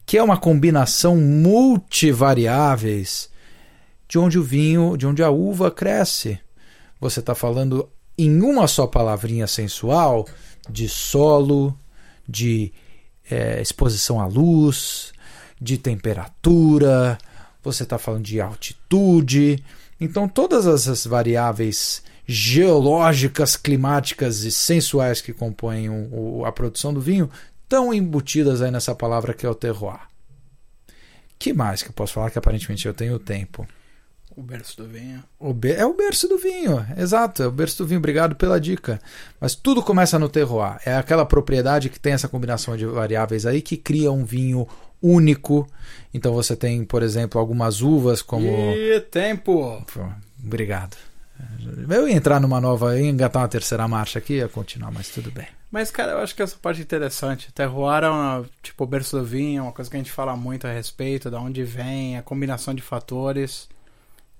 que 0.06 0.18
é 0.18 0.24
uma 0.24 0.36
combinação 0.36 1.16
multivariáveis 1.16 3.30
de 4.10 4.20
onde 4.20 4.38
o 4.38 4.44
vinho, 4.44 4.98
de 4.98 5.08
onde 5.08 5.24
a 5.24 5.30
uva 5.30 5.72
cresce. 5.72 6.38
Você 7.00 7.22
está 7.22 7.34
falando 7.34 7.90
em 8.18 8.42
uma 8.42 8.68
só 8.68 8.88
palavrinha 8.88 9.48
sensual 9.48 10.28
de 10.70 10.90
solo, 10.90 11.80
de 12.28 12.74
eh, 13.29 13.62
exposição 13.62 14.20
à 14.20 14.25
luz, 14.25 15.13
de 15.60 15.77
temperatura, 15.77 17.17
você 17.63 17.84
está 17.84 17.98
falando 17.98 18.24
de 18.24 18.39
altitude. 18.41 19.63
Então, 20.00 20.27
todas 20.27 20.67
essas 20.67 21.05
variáveis 21.05 22.03
geológicas, 22.27 23.55
climáticas 23.55 24.39
e 24.41 24.51
sensuais 24.51 25.22
que 25.22 25.32
compõem 25.34 25.89
o- 25.89 26.44
a 26.46 26.51
produção 26.51 26.94
do 26.94 27.00
vinho 27.00 27.29
estão 27.63 27.94
embutidas 27.94 28.62
aí 28.62 28.72
nessa 28.72 28.94
palavra 28.96 29.34
que 29.34 29.46
é 29.46 29.50
o 29.50 29.55
terroir. 29.55 30.00
que 31.38 31.53
mais 31.53 31.84
que 31.84 31.89
eu 31.89 31.94
posso 31.94 32.13
falar 32.13 32.32
que 32.32 32.39
aparentemente 32.39 32.88
eu 32.88 32.94
tenho 32.94 33.20
tempo? 33.20 33.67
O 34.38 34.42
berço 34.42 34.75
do 34.77 34.88
vinho. 34.88 35.24
O 35.39 35.54
be- 35.54 35.72
é 35.74 35.86
o 35.86 35.94
berço 35.94 36.27
do 36.27 36.38
vinho, 36.38 36.86
exato, 36.98 37.42
é 37.42 37.48
o 37.48 37.51
berço 37.51 37.77
do 37.84 37.88
vinho. 37.88 38.00
Obrigado 38.00 38.36
pela 38.36 38.60
dica. 38.60 39.00
Mas 39.39 39.56
tudo 39.56 39.82
começa 39.82 40.20
no 40.20 40.27
terroir. 40.27 40.77
É 40.86 40.96
aquela 40.96 41.25
propriedade 41.25 41.89
que 41.89 42.00
tem 42.00 42.12
essa 42.13 42.27
combinação 42.27 42.75
de 42.75 42.86
variáveis 42.86 43.46
aí 43.46 43.62
que 43.62 43.77
cria 43.77 44.12
um 44.12 44.25
vinho 44.25 44.68
único. 45.01 45.65
Então 46.13 46.34
você 46.34 46.56
tem, 46.56 46.84
por 46.84 47.01
exemplo, 47.01 47.39
algumas 47.39 47.82
uvas 47.82 48.22
como. 48.22 48.46
E 48.48 49.00
tempo. 49.10 49.82
Obrigado. 50.44 50.98
Eu 51.89 52.08
ia 52.08 52.15
entrar 52.15 52.39
numa 52.39 52.60
nova, 52.62 52.98
ia 53.00 53.10
engatar 53.10 53.42
uma 53.42 53.48
terceira 53.48 53.88
marcha 53.88 54.20
aqui, 54.20 54.36
ia 54.36 54.48
continuar, 54.48 54.92
mas 54.92 55.10
tudo 55.10 55.32
bem. 55.32 55.48
Mas, 55.72 55.92
cara, 55.92 56.13
eu 56.13 56.18
acho 56.20 56.34
que 56.34 56.42
essa 56.42 56.56
parte 56.62 56.80
é 56.80 56.84
interessante. 56.84 57.51
Terroir 57.51 58.04
é 58.04 58.10
uma, 58.10 58.46
tipo, 58.63 58.84
o 58.84 58.88
berço 58.88 59.18
do 59.18 59.25
vinho, 59.25 59.60
é 59.60 59.62
uma 59.63 59.72
coisa 59.74 59.89
que 59.92 59.98
a 59.98 60.00
gente 60.00 60.12
fala 60.12 60.36
muito 60.38 60.65
a 60.65 60.72
respeito, 60.72 61.30
da 61.30 61.39
onde 61.39 61.63
vem, 61.63 62.18
a 62.18 62.22
combinação 62.22 62.74
de 62.74 62.82
fatores. 62.82 63.68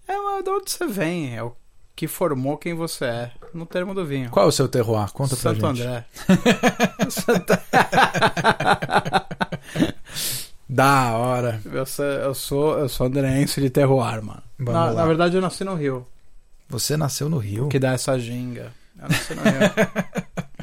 É 0.08 0.18
uma- 0.18 0.42
de 0.44 0.50
onde 0.50 0.72
você 0.72 0.86
vem, 0.88 1.36
é 1.36 1.44
o 1.44 1.56
que 1.96 2.08
formou 2.08 2.58
quem 2.58 2.74
você 2.74 3.06
é, 3.06 3.32
no 3.54 3.66
termo 3.66 3.94
do 3.94 4.06
vinho. 4.06 4.30
Qual 4.30 4.46
é 4.46 4.50
o 4.50 4.52
seu 4.52 4.68
terroir? 4.68 5.12
Conta 5.12 5.36
pra 5.36 5.54
Santo 5.54 5.76
gente. 5.76 5.82
André. 5.88 6.06
Santo- 7.10 7.54
Da 10.68 11.14
hora. 11.14 11.62
eu, 11.66 11.86
sou, 11.86 12.06
eu, 12.06 12.34
sou, 12.34 12.80
eu 12.80 12.90
sou 12.90 13.08
andrense 13.08 13.62
de 13.62 13.70
terroir, 13.70 14.22
mano. 14.22 14.42
Na, 14.58 14.92
na 14.94 15.06
verdade, 15.06 15.36
eu 15.36 15.42
nasci 15.42 15.64
no 15.64 15.76
Rio, 15.76 16.06
Você 16.68 16.98
nasceu 16.98 17.30
no 17.30 17.38
Rio. 17.38 17.70
que 17.70 17.78
dá 17.80 17.94
essa 17.94 18.18
ginga. 18.20 18.74
Eu 19.00 19.08
nasci 19.10 19.34
no 19.36 19.42
Rio. 19.44 19.52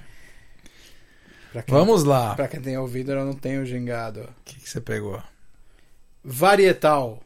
Pra 1.53 1.63
quem, 1.63 1.75
Vamos 1.75 2.03
lá. 2.03 2.35
Pra 2.35 2.49
quem 2.49 2.61
tem 2.63 2.79
ouvido, 2.79 3.13
eu 3.13 3.25
não 3.27 3.35
tenho 3.35 3.65
gingado. 3.67 4.21
O 4.23 4.29
que, 4.45 4.59
que 4.59 4.69
você 4.71 4.81
pegou? 4.81 5.23
Varietal. 6.25 7.21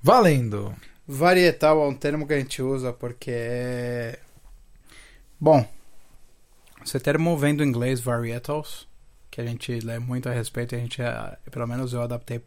Valendo. 0.00 0.72
Varietal 1.06 1.82
é 1.82 1.88
um 1.88 1.94
termo 1.94 2.26
que 2.26 2.32
a 2.32 2.38
gente 2.38 2.62
usa 2.62 2.92
porque 2.92 3.30
é. 3.30 4.18
Bom, 5.38 5.66
esse 6.84 6.98
termo 6.98 7.36
vem 7.36 7.54
do 7.54 7.62
inglês 7.62 8.00
varietals, 8.00 8.88
que 9.30 9.40
a 9.40 9.44
gente 9.44 9.80
lê 9.80 9.98
muito 9.98 10.28
a 10.28 10.32
respeito 10.32 10.74
a 10.74 10.78
gente, 10.78 11.02
eh, 11.02 11.38
pelo 11.50 11.66
menos 11.66 11.92
eu 11.92 12.02
adaptei 12.02 12.40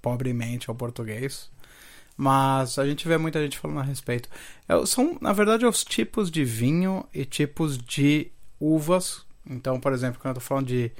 pobremente 0.00 0.70
ao 0.70 0.76
português. 0.76 1.50
Mas 2.16 2.78
a 2.78 2.86
gente 2.86 3.06
vê 3.06 3.16
muita 3.16 3.40
gente 3.40 3.58
falando 3.58 3.80
a 3.80 3.84
respeito. 3.84 4.28
É, 4.68 4.86
são, 4.86 5.16
na 5.20 5.32
verdade, 5.32 5.64
os 5.64 5.84
tipos 5.84 6.30
de 6.30 6.44
vinho 6.44 7.06
e 7.14 7.24
tipos 7.24 7.78
de 7.78 8.32
uvas. 8.58 9.24
Então, 9.48 9.78
por 9.78 9.92
exemplo, 9.92 10.20
quando 10.20 10.34
eu 10.36 10.40
tô 10.40 10.46
falando 10.46 10.66
de 10.66 10.90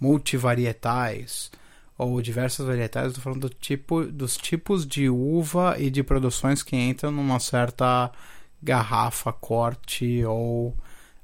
multivarietais 0.00 1.50
ou 1.98 2.20
diversas 2.22 2.66
varietais, 2.66 3.12
tô 3.12 3.20
falando 3.20 3.40
do 3.42 3.48
tipo, 3.50 4.04
dos 4.04 4.36
tipos 4.36 4.86
de 4.86 5.08
uva 5.08 5.76
e 5.78 5.90
de 5.90 6.02
produções 6.02 6.62
que 6.62 6.74
entram 6.76 7.10
numa 7.10 7.38
certa 7.38 8.10
garrafa, 8.62 9.32
corte 9.32 10.24
ou 10.24 10.74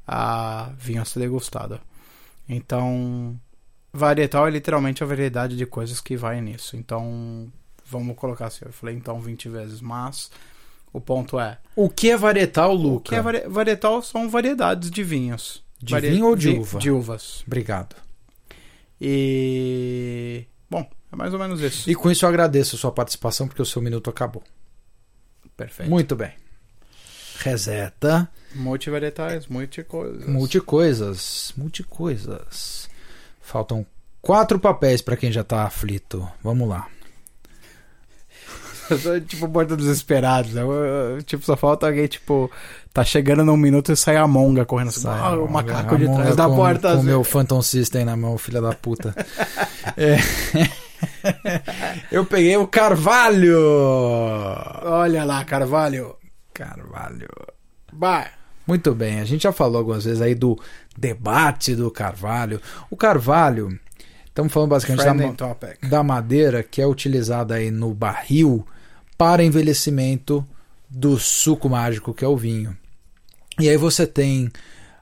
a 0.06 0.70
vinho 0.78 1.02
a 1.02 1.04
ser 1.04 1.20
degustado. 1.20 1.80
Então, 2.48 3.38
varietal 3.92 4.46
é 4.46 4.50
literalmente 4.50 5.02
a 5.02 5.06
variedade 5.06 5.56
de 5.56 5.66
coisas 5.66 6.00
que 6.00 6.16
vai 6.16 6.40
nisso. 6.40 6.76
Então, 6.76 7.50
vamos 7.84 8.16
colocar 8.16 8.46
assim, 8.46 8.64
eu 8.64 8.72
falei 8.72 8.94
então 8.94 9.20
20 9.20 9.48
vezes, 9.48 9.80
mas 9.80 10.30
o 10.92 11.00
ponto 11.00 11.38
é, 11.38 11.58
O 11.76 11.88
que 11.90 12.10
é 12.10 12.16
varietal, 12.16 12.70
o 12.72 12.74
Luca? 12.74 13.08
que 13.10 13.14
é 13.14 13.20
vari- 13.22 13.48
varietal 13.48 14.02
são 14.02 14.28
variedades 14.28 14.90
de 14.90 15.02
vinhos. 15.02 15.62
De 15.80 15.98
vinho 16.00 16.26
ou 16.26 16.36
de 16.36 16.52
vi- 16.52 16.58
uva? 16.58 16.78
De 16.78 16.90
uvas. 16.90 17.42
Obrigado. 17.46 17.94
E 19.00 20.37
mais 21.18 21.34
ou 21.34 21.38
menos 21.40 21.60
isso. 21.60 21.90
E 21.90 21.94
com 21.96 22.08
isso 22.10 22.24
eu 22.24 22.28
agradeço 22.28 22.76
a 22.76 22.78
sua 22.78 22.92
participação, 22.92 23.48
porque 23.48 23.60
o 23.60 23.66
seu 23.66 23.82
minuto 23.82 24.08
acabou. 24.08 24.42
Perfeito. 25.56 25.90
Muito 25.90 26.14
bem. 26.14 26.30
Reseta. 27.40 28.28
Multivarietais, 28.54 29.48
multicoisas. 29.48 30.26
Multicoisas. 30.26 31.52
Multicoisas. 31.56 32.88
Faltam 33.42 33.84
quatro 34.22 34.60
papéis 34.60 35.02
pra 35.02 35.16
quem 35.16 35.32
já 35.32 35.42
tá 35.42 35.64
aflito. 35.64 36.26
Vamos 36.42 36.68
lá. 36.68 36.86
Sou 39.02 39.20
tipo 39.26 39.46
borda 39.48 39.76
desesperados. 39.76 40.54
Eu, 40.54 40.70
eu- 40.72 41.22
tipo, 41.22 41.44
só 41.44 41.56
falta 41.56 41.86
alguém, 41.86 42.06
tipo, 42.06 42.50
tá 42.92 43.04
chegando 43.04 43.44
num 43.44 43.56
minuto 43.56 43.90
e 43.92 43.96
sai 43.96 44.16
a 44.16 44.26
monga 44.26 44.64
correndo 44.64 44.88
assim. 44.88 45.06
Ah, 45.08 45.32
o 45.36 45.48
macaco 45.50 45.98
de 45.98 46.06
trás 46.06 46.36
da 46.36 46.48
porta. 46.48 46.90
Com 46.90 46.94
o 46.94 46.98
assim. 46.98 47.06
meu 47.06 47.24
Phantom 47.24 47.60
System 47.60 48.04
na 48.04 48.16
mão, 48.16 48.38
filha 48.38 48.60
da 48.62 48.72
puta. 48.72 49.14
É. 49.96 50.16
Eu 52.10 52.24
peguei 52.24 52.56
o 52.56 52.66
Carvalho. 52.66 53.58
Olha 54.82 55.24
lá, 55.24 55.44
Carvalho. 55.44 56.16
Carvalho. 56.52 57.28
Vai. 57.92 58.30
Muito 58.66 58.94
bem, 58.94 59.18
a 59.20 59.24
gente 59.24 59.44
já 59.44 59.52
falou 59.52 59.78
algumas 59.78 60.04
vezes 60.04 60.20
aí 60.20 60.34
do 60.34 60.58
debate 60.96 61.74
do 61.74 61.90
Carvalho. 61.90 62.60
O 62.90 62.96
Carvalho, 62.96 63.78
estamos 64.26 64.52
falando 64.52 64.70
basicamente 64.70 65.36
da, 65.38 65.88
da 65.88 66.02
madeira 66.02 66.62
que 66.62 66.82
é 66.82 66.86
utilizada 66.86 67.54
aí 67.54 67.70
no 67.70 67.94
barril 67.94 68.66
para 69.16 69.42
envelhecimento 69.42 70.46
do 70.88 71.18
suco 71.18 71.68
mágico 71.68 72.12
que 72.12 72.24
é 72.24 72.28
o 72.28 72.36
vinho. 72.36 72.76
E 73.58 73.68
aí 73.70 73.76
você 73.78 74.06
tem 74.06 74.50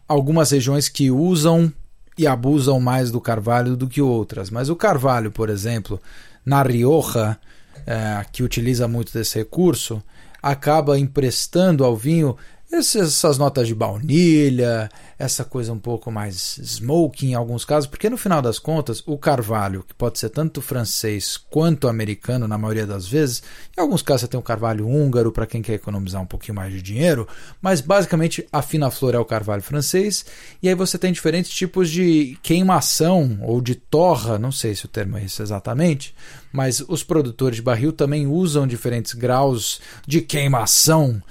algumas 0.07 0.53
regiões 0.53 0.89
que 0.89 1.11
usam 1.11 1.73
e 2.17 2.27
abusam 2.27 2.81
mais 2.81 3.11
do 3.11 3.21
carvalho 3.21 3.77
do 3.77 3.89
que 3.89 4.01
outras. 4.01 4.51
Mas 4.51 4.69
o 4.69 4.77
carvalho, 4.77 5.31
por 5.31 5.51
exemplo, 5.51 6.01
na 6.45 6.63
Rioja, 6.63 7.39
eh, 7.87 8.25
que 8.33 8.43
utiliza 8.43 8.89
muito 8.89 9.13
desse 9.13 9.39
recurso, 9.39 10.03
acaba 10.43 10.99
emprestando 10.99 11.85
ao 11.85 11.97
vinho 11.97 12.37
essas 12.71 13.39
notas 13.39 13.69
de 13.69 13.75
baunilha, 13.75 14.91
essa 15.19 15.45
coisa 15.45 15.73
um 15.73 15.79
pouco 15.79 16.11
mais 16.11 16.59
smoky 16.59 17.29
em 17.29 17.35
alguns 17.35 17.65
casos, 17.65 17.89
porque 17.89 18.11
no 18.11 18.19
final 18.19 18.43
das 18.43 18.59
contas, 18.59 19.03
o 19.07 19.17
carvalho, 19.17 19.85
que 19.87 19.95
pode 19.95 20.19
ser 20.19 20.31
tanto 20.31 20.61
francês 20.61 21.37
quanto 21.37 21.89
americano 21.89 22.49
na 22.49 22.59
maioria 22.59 22.87
das 22.87 23.07
vezes, 23.07 23.43
em 23.77 23.81
alguns 23.81 24.03
casos 24.03 24.23
você 24.23 24.29
tem 24.29 24.39
o 24.39 24.43
carvalho 24.43 24.87
húngaro 24.87 25.31
para 25.31 25.47
quem 25.47 25.63
quer 25.63 25.75
economizar 25.75 26.21
um 26.21 26.27
pouquinho 26.27 26.57
mais 26.57 26.73
de 26.73 26.83
dinheiro, 26.83 27.27
mas 27.63 27.81
basicamente 27.81 28.47
a 28.53 28.61
fina 28.61 28.91
flor 28.91 29.15
é 29.15 29.19
o 29.19 29.25
carvalho 29.25 29.63
francês, 29.63 30.27
e 30.63 30.69
aí 30.69 30.75
você 30.75 30.99
tem 30.99 31.13
diferentes 31.13 31.53
tipos 31.53 31.89
de 31.89 32.37
queimação 32.43 33.39
ou 33.43 33.61
de 33.61 33.77
torra, 33.77 34.39
não 34.39 34.53
sei 34.53 34.75
se 34.75 34.85
o 34.85 34.89
termo 34.89 35.17
é 35.17 35.25
esse 35.25 35.41
exatamente, 35.41 36.15
mas 36.53 36.81
os 36.81 37.03
produtores 37.05 37.57
de 37.57 37.63
barril 37.63 37.93
também 37.93 38.27
usam 38.27 38.67
diferentes 38.67 39.15
graus 39.15 39.81
de 40.07 40.21
queimação 40.21 41.23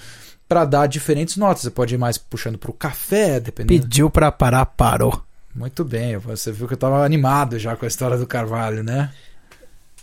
para 0.56 0.64
dar 0.64 0.88
diferentes 0.88 1.36
notas. 1.36 1.64
Você 1.64 1.70
pode 1.70 1.96
ir 1.96 1.98
mais 1.98 2.18
puxando 2.18 2.58
para 2.58 2.70
o 2.70 2.74
café, 2.74 3.42
dependendo. 3.42 3.82
Pediu 3.82 4.10
pra 4.10 4.32
parar, 4.32 4.66
parou. 4.66 5.22
Muito 5.54 5.84
bem, 5.84 6.18
você 6.18 6.50
viu 6.52 6.66
que 6.68 6.74
eu 6.74 6.76
estava 6.76 7.04
animado 7.04 7.60
já 7.60 7.76
com 7.76 7.84
a 7.84 7.88
história 7.88 8.18
do 8.18 8.26
Carvalho, 8.26 8.82
né? 8.82 9.12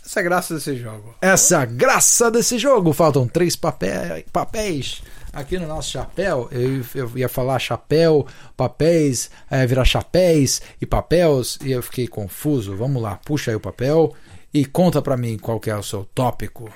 Essa 0.05 0.19
é 0.19 0.21
a 0.21 0.23
graça 0.23 0.53
desse 0.53 0.75
jogo. 0.75 1.15
Essa 1.21 1.55
é 1.55 1.57
a 1.59 1.65
graça 1.65 2.29
desse 2.29 2.59
jogo. 2.59 2.93
Faltam 2.93 3.27
três 3.27 3.55
papé- 3.55 4.25
papéis 4.31 5.01
aqui 5.31 5.57
no 5.57 5.67
nosso 5.67 5.89
chapéu. 5.91 6.47
Eu, 6.51 6.83
eu 6.93 7.11
ia 7.17 7.29
falar 7.29 7.57
chapéu, 7.57 8.27
papéis, 8.55 9.31
ia 9.51 9.65
virar 9.65 9.85
chapéis 9.85 10.61
e 10.79 10.85
papéis, 10.85 11.57
e 11.63 11.71
eu 11.71 11.81
fiquei 11.81 12.07
confuso. 12.07 12.75
Vamos 12.75 13.01
lá, 13.01 13.19
puxa 13.25 13.49
aí 13.49 13.55
o 13.55 13.59
papel 13.59 14.13
e 14.53 14.65
conta 14.65 15.01
para 15.01 15.17
mim 15.17 15.37
qual 15.37 15.59
que 15.59 15.71
é 15.71 15.75
o 15.75 15.81
seu 15.83 16.05
tópico. 16.13 16.71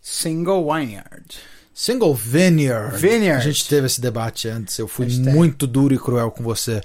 Single 0.00 0.64
Vineyard. 0.72 1.38
Single 1.72 2.14
Vineyard. 2.14 2.96
Vineyard. 2.98 3.40
A 3.40 3.50
gente 3.52 3.66
teve 3.68 3.86
esse 3.86 4.00
debate 4.00 4.48
antes. 4.48 4.78
Eu 4.78 4.86
fui 4.88 5.06
muito 5.18 5.66
duro 5.66 5.94
e 5.94 5.98
cruel 5.98 6.30
com 6.30 6.42
você. 6.42 6.80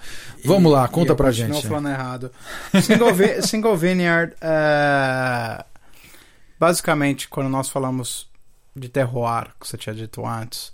Vamos 0.46 0.72
lá, 0.72 0.86
E- 0.86 0.88
conta 0.90 1.10
e 1.10 1.12
eu 1.12 1.16
pra 1.16 1.32
gente. 1.32 1.68
falando 1.68 1.90
errado. 1.90 2.32
Single, 2.82 3.14
vi- 3.14 3.42
single 3.44 3.76
Vineyard 3.76 4.34
é... 4.40 5.66
Basicamente, 6.60 7.28
quando 7.28 7.50
nós 7.50 7.68
falamos 7.68 8.30
de 8.76 8.88
terroir, 8.88 9.48
que 9.60 9.68
você 9.68 9.78
tinha 9.78 9.94
dito 9.94 10.26
antes, 10.26 10.72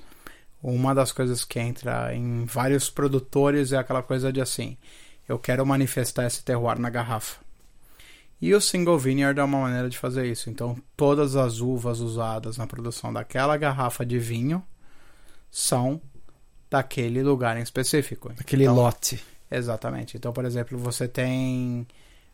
uma 0.62 0.94
das 0.94 1.12
coisas 1.12 1.44
que 1.44 1.60
entra 1.60 2.14
em 2.14 2.46
vários 2.46 2.90
produtores 2.90 3.72
é 3.74 3.78
aquela 3.78 4.04
coisa 4.04 4.32
de 4.32 4.40
assim, 4.42 4.78
eu 5.28 5.40
quero 5.40 5.66
manifestar 5.66 6.26
esse 6.28 6.44
terroir 6.44 6.78
na 6.80 6.90
garrafa. 6.90 7.38
E 8.42 8.56
o 8.56 8.62
single 8.62 8.98
vineyard 8.98 9.40
é 9.40 9.44
uma 9.44 9.60
maneira 9.60 9.90
de 9.90 9.98
fazer 9.98 10.26
isso. 10.26 10.50
Então, 10.50 10.76
todas 10.98 11.36
as 11.36 11.60
uvas 11.60 12.00
usadas 12.00 12.58
na 12.58 12.66
produção 12.66 13.14
daquela 13.14 13.56
garrafa 13.56 14.06
de 14.06 14.18
vinho 14.18 14.64
são 15.52 16.02
daquele 16.70 17.22
lugar 17.22 17.58
em 17.58 17.62
específico. 17.62 18.32
Aquele 18.40 18.64
Então, 18.64 18.76
lote. 18.76 19.24
Exatamente. 19.50 20.18
Então, 20.18 20.34
por 20.34 20.46
exemplo, 20.46 20.78
você 20.78 21.08
tem 21.08 21.86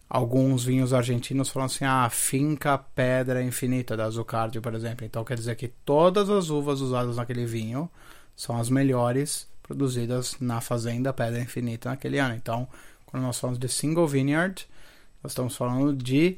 alguns 0.09 0.63
vinhos 0.63 0.93
argentinos 0.93 1.49
falando 1.49 1.71
assim, 1.71 1.83
ah, 1.83 2.07
finca 2.09 2.77
pedra 2.77 3.43
infinita 3.43 3.97
da 3.97 4.09
Zucardi, 4.09 4.61
por 4.61 4.73
exemplo. 4.73 5.05
Então, 5.05 5.25
quer 5.25 5.35
dizer 5.35 5.55
que 5.55 5.67
todas 5.67 6.29
as 6.29 6.49
uvas 6.49 6.79
usadas 6.79 7.17
naquele 7.17 7.45
vinho 7.45 7.89
são 8.33 8.55
as 8.57 8.69
melhores 8.69 9.47
produzidas 9.63 10.37
na 10.39 10.61
fazenda 10.61 11.11
Pedra 11.11 11.41
Infinita 11.41 11.89
naquele 11.89 12.19
ano. 12.19 12.35
Então, 12.35 12.67
quando 13.05 13.23
nós 13.23 13.37
falamos 13.37 13.59
de 13.59 13.67
single 13.67 14.07
vineyard, 14.07 14.65
nós 15.24 15.31
estamos 15.31 15.55
falando 15.55 15.93
de 15.93 16.38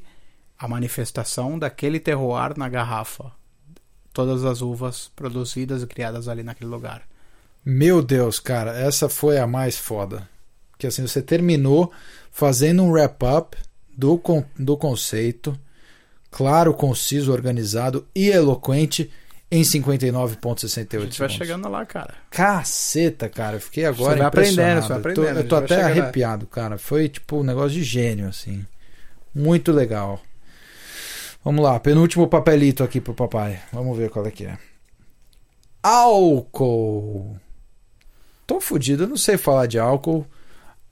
a 0.58 0.68
manifestação 0.68 1.58
daquele 1.58 1.98
terroir 2.00 2.56
na 2.58 2.68
garrafa. 2.68 3.32
Todas 4.12 4.44
as 4.44 4.60
uvas 4.60 5.10
produzidas 5.14 5.82
e 5.82 5.86
criadas 5.86 6.28
ali 6.28 6.42
naquele 6.42 6.70
lugar. 6.70 7.02
Meu 7.64 8.02
Deus, 8.02 8.38
cara, 8.40 8.76
essa 8.78 9.08
foi 9.08 9.38
a 9.38 9.46
mais 9.46 9.78
foda. 9.78 10.28
Que 10.78 10.86
assim, 10.86 11.06
você 11.06 11.22
terminou 11.22 11.92
fazendo 12.30 12.82
um 12.82 12.90
wrap-up 12.90 13.56
do, 13.96 14.18
con- 14.18 14.44
do 14.58 14.76
conceito, 14.76 15.58
claro, 16.30 16.74
conciso, 16.74 17.32
organizado 17.32 18.06
e 18.14 18.28
eloquente, 18.28 19.10
em 19.50 19.62
A 19.62 19.64
59,68 19.64 21.00
gente 21.00 21.00
vai 21.00 21.10
segundos. 21.10 21.34
chegando 21.36 21.68
lá, 21.68 21.84
cara. 21.84 22.14
Caceta, 22.30 23.28
cara. 23.28 23.56
Eu 23.56 23.60
fiquei 23.60 23.84
agora 23.84 24.12
Você 24.12 24.18
vai 24.18 24.26
aprendendo, 24.28 24.52
impressionado. 24.52 24.82
você 24.82 24.88
vai 24.88 24.98
Eu 24.98 25.02
tô- 25.02 25.08
aprendendo, 25.22 25.40
Eu 25.40 25.48
tô, 25.48 25.56
gente 25.56 25.68
vai 25.68 25.78
até 25.78 25.88
chegar 25.88 25.88
lá. 25.96 26.02
arrepiado, 26.02 26.46
cara. 26.46 26.78
Foi 26.78 27.08
tipo 27.08 27.38
um 27.38 27.42
negócio 27.42 27.70
de 27.70 27.82
gênio, 27.82 28.28
assim. 28.28 28.64
Muito 29.34 29.72
legal. 29.72 30.20
Vamos 31.44 31.64
lá, 31.64 31.80
penúltimo 31.80 32.28
papelito 32.28 32.84
aqui 32.84 33.00
pro 33.00 33.14
papai. 33.14 33.60
Vamos 33.72 33.96
ver 33.96 34.10
qual 34.10 34.26
é 34.26 34.30
que 34.30 34.44
é. 34.44 34.58
Álcool. 35.82 37.36
Tô 38.46 38.60
fudido, 38.60 39.04
eu 39.04 39.08
não 39.08 39.16
sei 39.16 39.36
falar 39.38 39.66
de 39.66 39.78
álcool, 39.78 40.26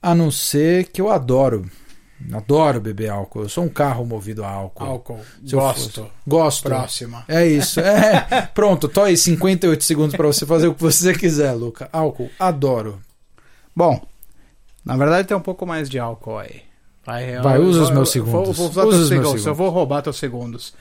a 0.01 0.15
não 0.15 0.31
ser 0.31 0.85
que 0.87 0.99
eu 1.01 1.09
adoro. 1.09 1.69
Adoro 2.33 2.81
beber 2.81 3.09
álcool. 3.09 3.43
Eu 3.43 3.49
sou 3.49 3.63
um 3.63 3.69
carro 3.69 4.05
movido 4.05 4.43
a 4.43 4.49
álcool. 4.49 4.83
Álcool. 4.83 5.19
Se 5.45 5.55
Gosto. 5.55 6.01
fosse- 6.03 6.11
Gosto. 6.27 6.63
Próxima. 6.69 7.23
É 7.27 7.47
isso. 7.47 7.79
É. 7.79 8.49
Pronto, 8.53 8.87
tô 8.89 9.01
aí 9.03 9.15
58 9.15 9.83
segundos 9.83 10.15
pra 10.15 10.27
você 10.27 10.45
fazer 10.45 10.67
o 10.67 10.75
que 10.75 10.81
você 10.81 11.13
quiser, 11.13 11.53
Luca. 11.53 11.87
Álcool, 11.93 12.29
adoro. 12.37 12.99
Bom, 13.75 14.01
na 14.83 14.97
verdade 14.97 15.27
tem 15.27 15.37
um 15.37 15.41
pouco 15.41 15.65
mais 15.65 15.89
de 15.89 15.97
álcool 15.97 16.37
aí. 16.37 16.61
Vai, 17.05 17.37
eu- 17.37 17.41
Vai, 17.43 17.57
usa 17.59 17.79
eu- 17.79 17.83
os 17.83 17.89
meus 17.91 18.09
eu- 18.09 18.13
segundos. 18.25 18.31
Vou, 18.33 18.53
vou 18.53 18.69
usar 18.69 18.83
Usa 18.83 18.89
teus 18.91 18.93
os 18.93 18.99
meus 18.99 19.09
segundos. 19.09 19.31
Eu 19.33 19.39
segundos. 19.39 19.57
vou 19.57 19.69
roubar 19.69 20.01
teus 20.01 20.17
segundos. 20.17 20.73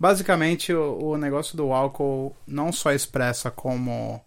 Basicamente, 0.00 0.72
o, 0.72 1.10
o 1.10 1.16
negócio 1.18 1.56
do 1.56 1.72
álcool 1.72 2.34
não 2.46 2.72
só 2.72 2.92
expressa 2.92 3.50
como 3.50 4.20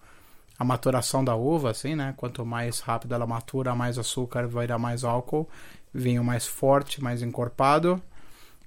a 0.59 0.63
maturação 0.63 1.23
da 1.23 1.35
uva, 1.35 1.71
assim, 1.71 1.95
né? 1.95 2.13
Quanto 2.17 2.45
mais 2.45 2.79
rápido 2.79 3.15
ela 3.15 3.25
matura, 3.25 3.73
mais 3.73 3.97
açúcar 3.97 4.47
vai 4.47 4.67
dar 4.67 4.77
mais 4.77 5.03
álcool. 5.03 5.49
Vinho 5.93 6.23
mais 6.23 6.45
forte, 6.47 7.01
mais 7.03 7.21
encorpado. 7.21 8.01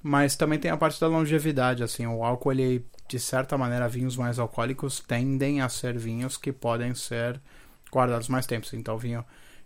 Mas 0.03 0.37
também 0.37 0.59
tem 0.59 0.71
a 0.71 0.77
parte 0.77 1.01
da 1.01 1.07
longevidade, 1.07 1.83
assim. 1.83 2.07
O 2.07 2.23
álcool, 2.23 2.53
ele, 2.53 2.85
de 3.09 3.19
certa 3.19 3.57
maneira, 3.57 3.89
vinhos 3.89 4.17
mais 4.17 4.39
alcoólicos 4.39 5.01
tendem 5.01 5.63
a 5.63 5.69
ser 5.69 5.97
vinhos 5.99 6.37
que 6.37 6.53
podem 6.53 6.95
ser 6.95 7.41
guardados 7.91 8.29
mais 8.29 8.45
tempo. 8.45 8.67
Então, 8.75 8.99
vinho, 8.99 9.25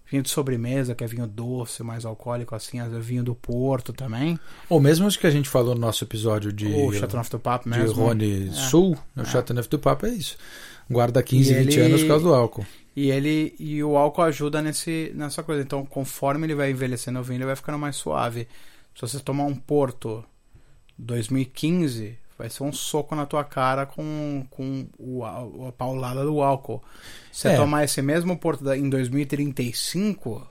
vinho 0.09 0.23
de 0.23 0.31
sobremesa, 0.31 0.95
que 0.95 1.03
é 1.03 1.07
vinho 1.09 1.27
doce, 1.27 1.83
mais 1.83 2.05
alcoólico, 2.05 2.55
assim. 2.55 2.79
Vinho 3.01 3.25
do 3.25 3.35
Porto 3.35 3.93
também. 3.93 4.39
Ou 4.69 4.79
mesmo 4.81 5.09
os 5.09 5.17
que 5.17 5.27
a 5.27 5.31
gente 5.31 5.49
falou 5.49 5.75
no 5.75 5.81
nosso 5.81 6.05
episódio 6.05 6.53
de, 6.53 6.67
o 6.67 6.93
Chateauneuf 6.93 7.31
do 7.31 7.41
Papo 7.41 7.69
de 7.69 7.77
mesmo. 7.77 8.05
Rony 8.05 8.49
É. 8.49 8.53
Sul, 8.53 8.97
no 9.17 9.25
É. 9.25 9.27
Chateauneuf 9.27 9.69
do 9.69 9.79
Papo, 9.81 10.07
é 10.07 10.11
isso. 10.11 10.37
Guarda 10.89 11.21
15, 11.21 11.51
E 11.53 11.55
20 11.65 11.73
ele- 11.75 11.83
anos 11.87 12.01
por 12.03 12.09
causa 12.09 12.25
do 12.25 12.33
álcool. 12.35 12.65
E 13.01 13.11
ele 13.11 13.55
e 13.61 13.83
o 13.85 13.97
álcool 13.97 14.23
ajuda 14.23 14.61
nesse, 14.61 15.13
nessa 15.15 15.43
coisa. 15.43 15.63
Então, 15.63 15.85
conforme 15.87 16.47
ele 16.47 16.55
vai 16.55 16.71
envelhecendo 16.71 17.19
o 17.21 17.23
vinho, 17.23 17.39
ele 17.39 17.45
vai 17.47 17.55
ficando 17.57 17.79
mais 17.79 17.95
suave. 17.97 18.49
Se 18.95 19.03
você 19.03 19.21
tomar 19.21 19.45
um 19.45 19.55
Porto 19.55 20.25
2015, 20.99 22.19
vai 22.37 22.51
ser 22.51 22.63
um 22.65 22.73
soco 22.73 23.15
na 23.15 23.25
tua 23.27 23.45
cara 23.45 23.87
com, 23.87 24.45
com 24.51 24.87
o, 24.99 25.25
a, 25.25 25.73
paulada 25.77 26.25
do 26.25 26.43
álcool. 26.43 26.83
Se 27.33 27.43
você 27.43 27.49
É. 27.49 27.57
tomar 27.57 27.85
esse 27.85 28.03
mesmo 28.03 28.37
Porto 28.37 28.69
em 28.73 28.89
2035, 28.91 30.47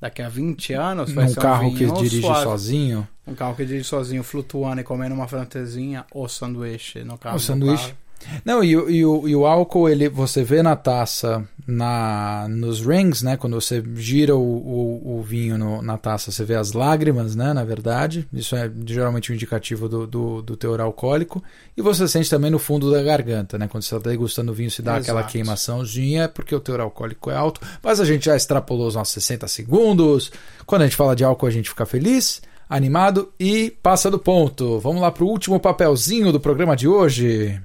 daqui 0.00 0.22
a 0.22 0.28
20 0.28 0.72
anos, 0.72 1.12
vai 1.12 1.26
Um 1.26 1.28
ser 1.28 1.38
um 1.38 1.42
carro 1.42 1.70
que 1.74 1.86
dirige 1.86 2.20
suave. 2.22 2.42
sozinho. 2.44 3.08
Um 3.26 3.34
carro 3.34 3.54
que 3.54 3.64
dirige 3.66 3.84
sozinho, 3.84 4.22
flutuando 4.22 4.80
e 4.80 4.84
comendo 4.84 5.14
uma 5.14 5.28
francesinha 5.28 6.06
ou 6.10 6.28
sanduíche 6.28 7.04
no 7.04 7.18
carro. 7.18 7.36
O 7.36 7.40
sanduíche. 7.40 7.84
carro. 7.88 7.98
Não, 8.44 8.62
e, 8.62 8.76
o- 8.76 8.90
e, 8.90 9.04
o, 9.04 9.28
e 9.28 9.34
o 9.36 9.46
álcool, 9.46 9.88
ele, 9.88 10.08
você 10.08 10.42
vê 10.44 10.62
na 10.62 10.76
taça, 10.76 11.44
na, 11.66 12.46
nos 12.48 12.80
rings, 12.84 13.22
né? 13.22 13.36
Quando 13.36 13.60
você 13.60 13.82
gira 13.96 14.36
o, 14.36 14.40
o, 14.40 15.18
o 15.18 15.22
vinho 15.22 15.56
no- 15.56 15.80
na 15.82 15.96
taça, 15.96 16.30
você 16.30 16.44
vê 16.44 16.54
as 16.54 16.72
lágrimas, 16.72 17.34
né? 17.34 17.52
Na 17.52 17.64
verdade, 17.64 18.26
isso 18.32 18.54
é 18.56 18.70
geralmente 18.86 19.32
um 19.32 19.34
indicativo 19.34 19.88
do, 19.88 20.06
do, 20.06 20.42
do 20.42 20.56
teor 20.56 20.80
alcoólico. 20.80 21.42
E 21.76 21.82
você 21.82 22.06
sente 22.08 22.28
também 22.28 22.50
no 22.50 22.58
fundo 22.58 22.90
da 22.90 23.02
garganta, 23.02 23.56
né? 23.58 23.68
Quando 23.68 23.82
você 23.84 23.94
está 23.96 24.08
degustando 24.10 24.52
o 24.52 24.54
vinho, 24.54 24.70
se 24.70 24.82
dá 24.82 24.96
aquela 24.96 25.20
Exato. 25.20 25.32
queimaçãozinha, 25.32 26.24
é 26.24 26.28
porque 26.28 26.54
o 26.54 26.60
teor 26.60 26.80
alcoólico 26.80 27.30
é 27.30 27.34
alto. 27.36 27.60
Mas 27.82 28.00
a 28.00 28.04
gente 28.04 28.26
já 28.26 28.36
extrapolou 28.36 28.86
os 28.88 28.94
nossos 28.94 29.14
60 29.14 29.48
segundos. 29.48 30.30
Quando 30.66 30.82
a 30.82 30.84
gente 30.86 30.96
fala 30.96 31.16
de 31.16 31.24
álcool, 31.24 31.46
a 31.46 31.50
gente 31.50 31.68
fica 31.70 31.86
feliz, 31.86 32.42
animado 32.68 33.32
e 33.40 33.70
passa 33.82 34.10
do 34.10 34.18
ponto. 34.18 34.78
Vamos 34.80 35.00
lá 35.02 35.10
para 35.10 35.24
o 35.24 35.28
último 35.28 35.58
papelzinho 35.58 36.32
do 36.32 36.40
programa 36.40 36.76
de 36.76 36.86
hoje. 36.86 37.60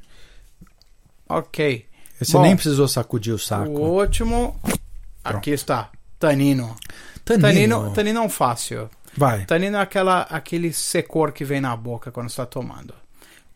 Ok. 1.27 1.85
Você 2.19 2.31
Bom, 2.33 2.41
nem 2.43 2.55
precisou 2.55 2.87
sacudir 2.87 3.33
o 3.33 3.39
saco. 3.39 3.69
O 3.71 3.99
último. 3.99 4.59
Aqui 5.23 5.51
está. 5.51 5.89
Tanino. 6.19 6.75
Tanino. 7.23 7.41
Tanino, 7.41 7.93
tanino 7.93 8.19
é 8.19 8.21
um 8.21 8.29
fácil. 8.29 8.89
Vai. 9.17 9.45
Tanino 9.45 9.77
é 9.77 9.81
aquela, 9.81 10.21
aquele 10.21 10.71
secor 10.71 11.31
que 11.31 11.43
vem 11.43 11.59
na 11.59 11.75
boca 11.75 12.11
quando 12.11 12.29
você 12.29 12.33
está 12.33 12.45
tomando. 12.45 12.93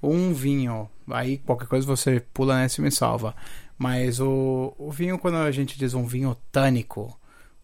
Um 0.01 0.34
vinho, 0.34 0.89
aí 1.12 1.38
qualquer 1.39 1.67
coisa 1.67 1.86
você 1.86 2.19
pula 2.34 2.58
nessa 2.58 2.79
e 2.79 2.84
me 2.84 2.91
salva. 2.91 3.36
Mas 3.77 4.19
o, 4.19 4.73
o 4.77 4.91
vinho, 4.91 5.17
quando 5.19 5.36
a 5.38 5.51
gente 5.51 5.77
diz 5.77 5.93
um 5.93 6.05
vinho 6.05 6.36
tânico, 6.51 7.17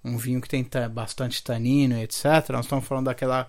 um 0.04 0.18
vinho 0.18 0.40
que 0.40 0.48
tem 0.48 0.64
ta- 0.64 0.88
bastante 0.88 1.44
tanino 1.44 1.98
e 1.98 2.04
etc., 2.04 2.50
nós 2.52 2.66
estamos 2.66 2.86
falando 2.86 3.06
daquela 3.06 3.48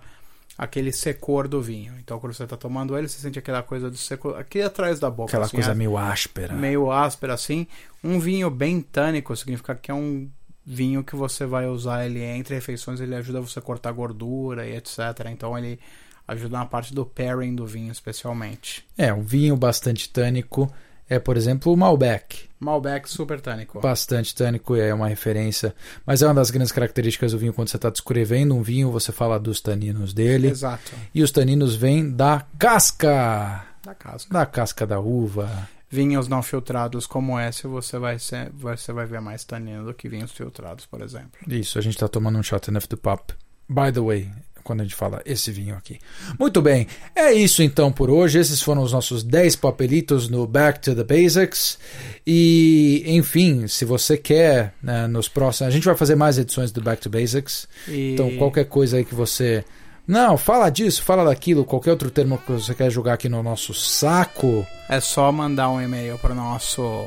aquele 0.57 0.91
secor 0.91 1.47
do 1.47 1.61
vinho. 1.61 1.93
Então, 1.99 2.19
quando 2.19 2.33
você 2.33 2.43
está 2.43 2.57
tomando 2.57 2.97
ele, 2.97 3.07
você 3.07 3.19
sente 3.19 3.37
aquela 3.37 3.61
coisa 3.61 3.89
do 3.89 3.97
secor 3.97 4.37
aqui 4.37 4.61
atrás 4.61 4.99
da 4.99 5.09
boca. 5.09 5.29
Aquela 5.29 5.45
assim, 5.45 5.57
coisa 5.57 5.71
é- 5.71 5.75
meio 5.75 5.97
áspera. 5.97 6.53
meio 6.53 6.91
áspera 6.91 7.33
assim. 7.33 7.67
Um 8.03 8.19
vinho 8.19 8.49
bem 8.49 8.81
tânico 8.81 9.35
significa 9.35 9.75
que 9.75 9.91
é 9.91 9.93
um 9.93 10.29
vinho 10.65 11.03
que 11.03 11.15
você 11.15 11.45
vai 11.45 11.67
usar 11.67 12.05
ele 12.05 12.21
entre 12.21 12.55
refeições, 12.55 12.99
ele 12.99 13.15
ajuda 13.15 13.39
você 13.39 13.59
a 13.59 13.61
cortar 13.61 13.91
gordura 13.91 14.67
e 14.67 14.75
etc. 14.75 14.97
Então 15.31 15.57
ele 15.57 15.79
ajuda 16.27 16.57
na 16.57 16.65
parte 16.65 16.93
do 16.93 17.05
pairing 17.05 17.55
do 17.55 17.65
vinho, 17.65 17.91
especialmente. 17.91 18.85
É, 18.97 19.13
um 19.13 19.21
vinho 19.21 19.55
bastante 19.55 20.09
tânico 20.09 20.69
é, 21.09 21.19
por 21.19 21.37
exemplo, 21.37 21.71
o 21.71 21.77
Malbec. 21.77 22.46
Malbec 22.59 23.09
super 23.09 23.39
tânico. 23.39 23.79
Bastante 23.79 24.33
tânico 24.33 24.75
é 24.75 24.93
uma 24.93 25.07
referência. 25.07 25.75
Mas 26.05 26.21
é 26.21 26.27
uma 26.27 26.33
das 26.33 26.49
grandes 26.49 26.71
características 26.71 27.31
do 27.31 27.37
vinho 27.37 27.53
quando 27.53 27.69
você 27.69 27.75
está 27.75 27.89
descrevendo 27.89 28.55
um 28.55 28.63
vinho, 28.63 28.91
você 28.91 29.11
fala 29.11 29.39
dos 29.39 29.61
taninos 29.61 30.13
dele. 30.13 30.47
Exato. 30.49 30.91
E 31.13 31.21
os 31.21 31.31
taninos 31.31 31.75
vêm 31.75 32.09
da 32.09 32.45
casca. 32.57 33.65
Da 33.83 33.93
casca. 33.93 34.33
Da 34.33 34.45
casca 34.45 34.87
da 34.87 34.99
uva. 34.99 35.69
Vinhos 35.89 36.27
não 36.27 36.43
filtrados 36.43 37.07
como 37.07 37.39
esse, 37.39 37.65
você 37.65 37.97
vai, 37.97 38.19
ser, 38.19 38.51
você 38.51 38.91
vai 38.91 39.05
ver 39.05 39.21
mais 39.21 39.45
tanino 39.45 39.85
do 39.85 39.93
que 39.93 40.09
vinhos 40.09 40.33
filtrados, 40.33 40.85
por 40.85 41.01
exemplo. 41.01 41.39
Isso, 41.47 41.79
a 41.79 41.81
gente 41.81 41.93
está 41.93 42.09
tomando 42.09 42.37
um 42.37 42.43
Chateauneuf 42.43 42.89
du 42.89 42.97
Pape. 42.97 43.33
By 43.69 43.91
the 43.93 44.01
way, 44.01 44.29
quando 44.67 44.81
a 44.81 44.83
gente 44.83 44.95
fala 44.95 45.21
esse 45.25 45.49
vinho 45.49 45.75
aqui. 45.75 45.97
Muito 46.37 46.61
bem, 46.61 46.87
é 47.15 47.31
isso 47.31 47.63
então 47.63 47.89
por 47.89 48.09
hoje. 48.09 48.37
Esses 48.37 48.61
foram 48.61 48.83
os 48.83 48.91
nossos 48.91 49.23
10 49.23 49.55
papelitos 49.55 50.27
no 50.27 50.45
Back 50.45 50.81
to 50.81 50.93
the 50.93 51.03
Basics. 51.05 51.79
E, 52.25 53.01
enfim, 53.07 53.65
se 53.67 53.85
você 53.85 54.17
quer, 54.17 54.73
né, 54.83 55.07
nos 55.07 55.29
próximos. 55.29 55.69
A 55.69 55.71
gente 55.71 55.85
vai 55.85 55.95
fazer 55.95 56.15
mais 56.15 56.37
edições 56.37 56.69
do 56.71 56.81
Back 56.81 57.01
to 57.01 57.09
Basics. 57.09 57.65
E... 57.87 58.11
Então, 58.13 58.35
qualquer 58.37 58.65
coisa 58.65 58.97
aí 58.97 59.05
que 59.05 59.15
você. 59.15 59.63
Não, 60.05 60.37
fala 60.37 60.69
disso, 60.69 61.01
fala 61.01 61.23
daquilo, 61.23 61.63
qualquer 61.65 61.91
outro 61.91 62.11
termo 62.11 62.37
que 62.37 62.51
você 62.51 62.73
quer 62.75 62.89
jogar 62.91 63.13
aqui 63.13 63.29
no 63.29 63.41
nosso 63.41 63.73
saco. 63.73 64.67
É 64.89 64.99
só 64.99 65.31
mandar 65.31 65.69
um 65.69 65.81
e-mail 65.81 66.17
para 66.17 66.33
o 66.33 66.35
nosso 66.35 67.05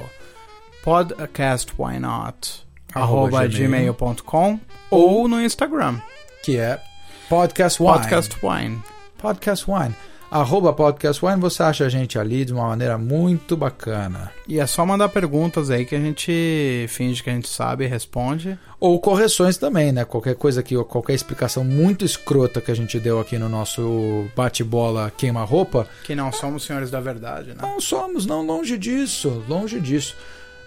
podcastwhynot 0.83 2.65
Arroba 2.95 3.39
arroba 3.39 3.47
gmail.com 3.47 4.59
ou 4.91 5.29
no 5.29 5.41
Instagram 5.41 6.01
Que 6.43 6.57
é 6.57 6.81
Podcast 7.31 7.81
Wine. 7.81 7.93
Podcast 7.93 8.37
Wine. 8.43 8.83
Podcast 9.17 9.65
Wine. 9.71 9.95
Arroba 10.33 10.73
Podcast 10.73 11.25
Wine, 11.25 11.41
você 11.41 11.63
acha 11.63 11.87
a 11.87 11.89
gente 11.89 12.19
ali 12.19 12.45
de 12.45 12.53
uma 12.53 12.67
maneira 12.67 12.99
muito 12.99 13.57
bacana. 13.57 14.33
E 14.49 14.59
é 14.59 14.67
só 14.67 14.85
mandar 14.85 15.09
perguntas 15.11 15.71
aí 15.71 15.87
que 15.87 15.95
a 15.95 16.01
gente 16.01 16.87
finge 16.89 17.23
que 17.23 17.31
a 17.31 17.33
gente 17.33 17.49
sabe 17.49 17.85
e 17.85 17.87
responde. 17.87 18.59
Ou 18.81 18.99
correções 18.99 19.57
também, 19.57 19.93
né? 19.93 20.05
Qualquer 20.05 20.35
coisa 20.35 20.59
aqui, 20.59 20.77
ou 20.77 20.85
qualquer 20.85 21.15
explicação 21.15 21.63
muito 21.63 22.05
escrota 22.05 22.61
que 22.61 22.73
a 22.73 22.75
gente 22.75 22.99
deu 22.99 23.21
aqui 23.21 23.39
no 23.39 23.49
nosso 23.49 24.25
bate-bola 24.35 25.13
queima-roupa, 25.17 25.87
Que 26.03 26.17
não 26.17 26.33
somos 26.33 26.65
senhores 26.65 26.91
da 26.91 27.01
verdade, 27.01 27.51
né? 27.51 27.59
não 27.63 27.81
somos, 27.81 28.27
não, 28.27 28.45
longe 28.45 28.77
disso, 28.77 29.45
longe 29.49 29.79
disso. 29.79 30.17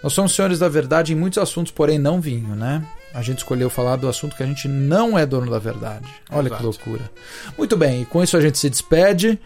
Nós 0.01 0.13
somos 0.13 0.33
senhores 0.33 0.59
da 0.59 0.69
verdade 0.69 1.11
em 1.11 1.15
muitos 1.17 1.39
assuntos, 1.39 1.73
porém 1.73 1.99
não 1.99 2.21
vinho, 2.21 2.55
né? 2.55 2.85
A 3.13 3.21
gente 3.21 3.39
escolheu 3.39 3.69
falar 3.69 3.95
do 3.95 4.07
assunto 4.07 4.35
que 4.35 4.43
a 4.43 4.45
gente 4.45 4.67
não 4.67 5.17
é 5.17 5.25
dono 5.25 5.51
da 5.51 5.59
verdade. 5.59 6.07
Olha 6.31 6.47
Exato. 6.47 6.61
que 6.61 6.65
loucura. 6.65 7.11
Muito 7.57 7.77
bem, 7.77 8.01
e 8.01 8.05
com 8.05 8.23
isso 8.23 8.35
a 8.35 8.41
gente 8.41 8.57
se 8.57 8.69
despede. 8.69 9.39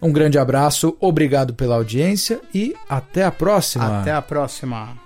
Um 0.00 0.12
grande 0.12 0.38
abraço, 0.38 0.96
obrigado 0.98 1.54
pela 1.54 1.76
audiência 1.76 2.40
e 2.52 2.74
até 2.88 3.24
a 3.24 3.30
próxima. 3.30 4.00
Até 4.00 4.12
a 4.12 4.20
próxima. 4.20 5.01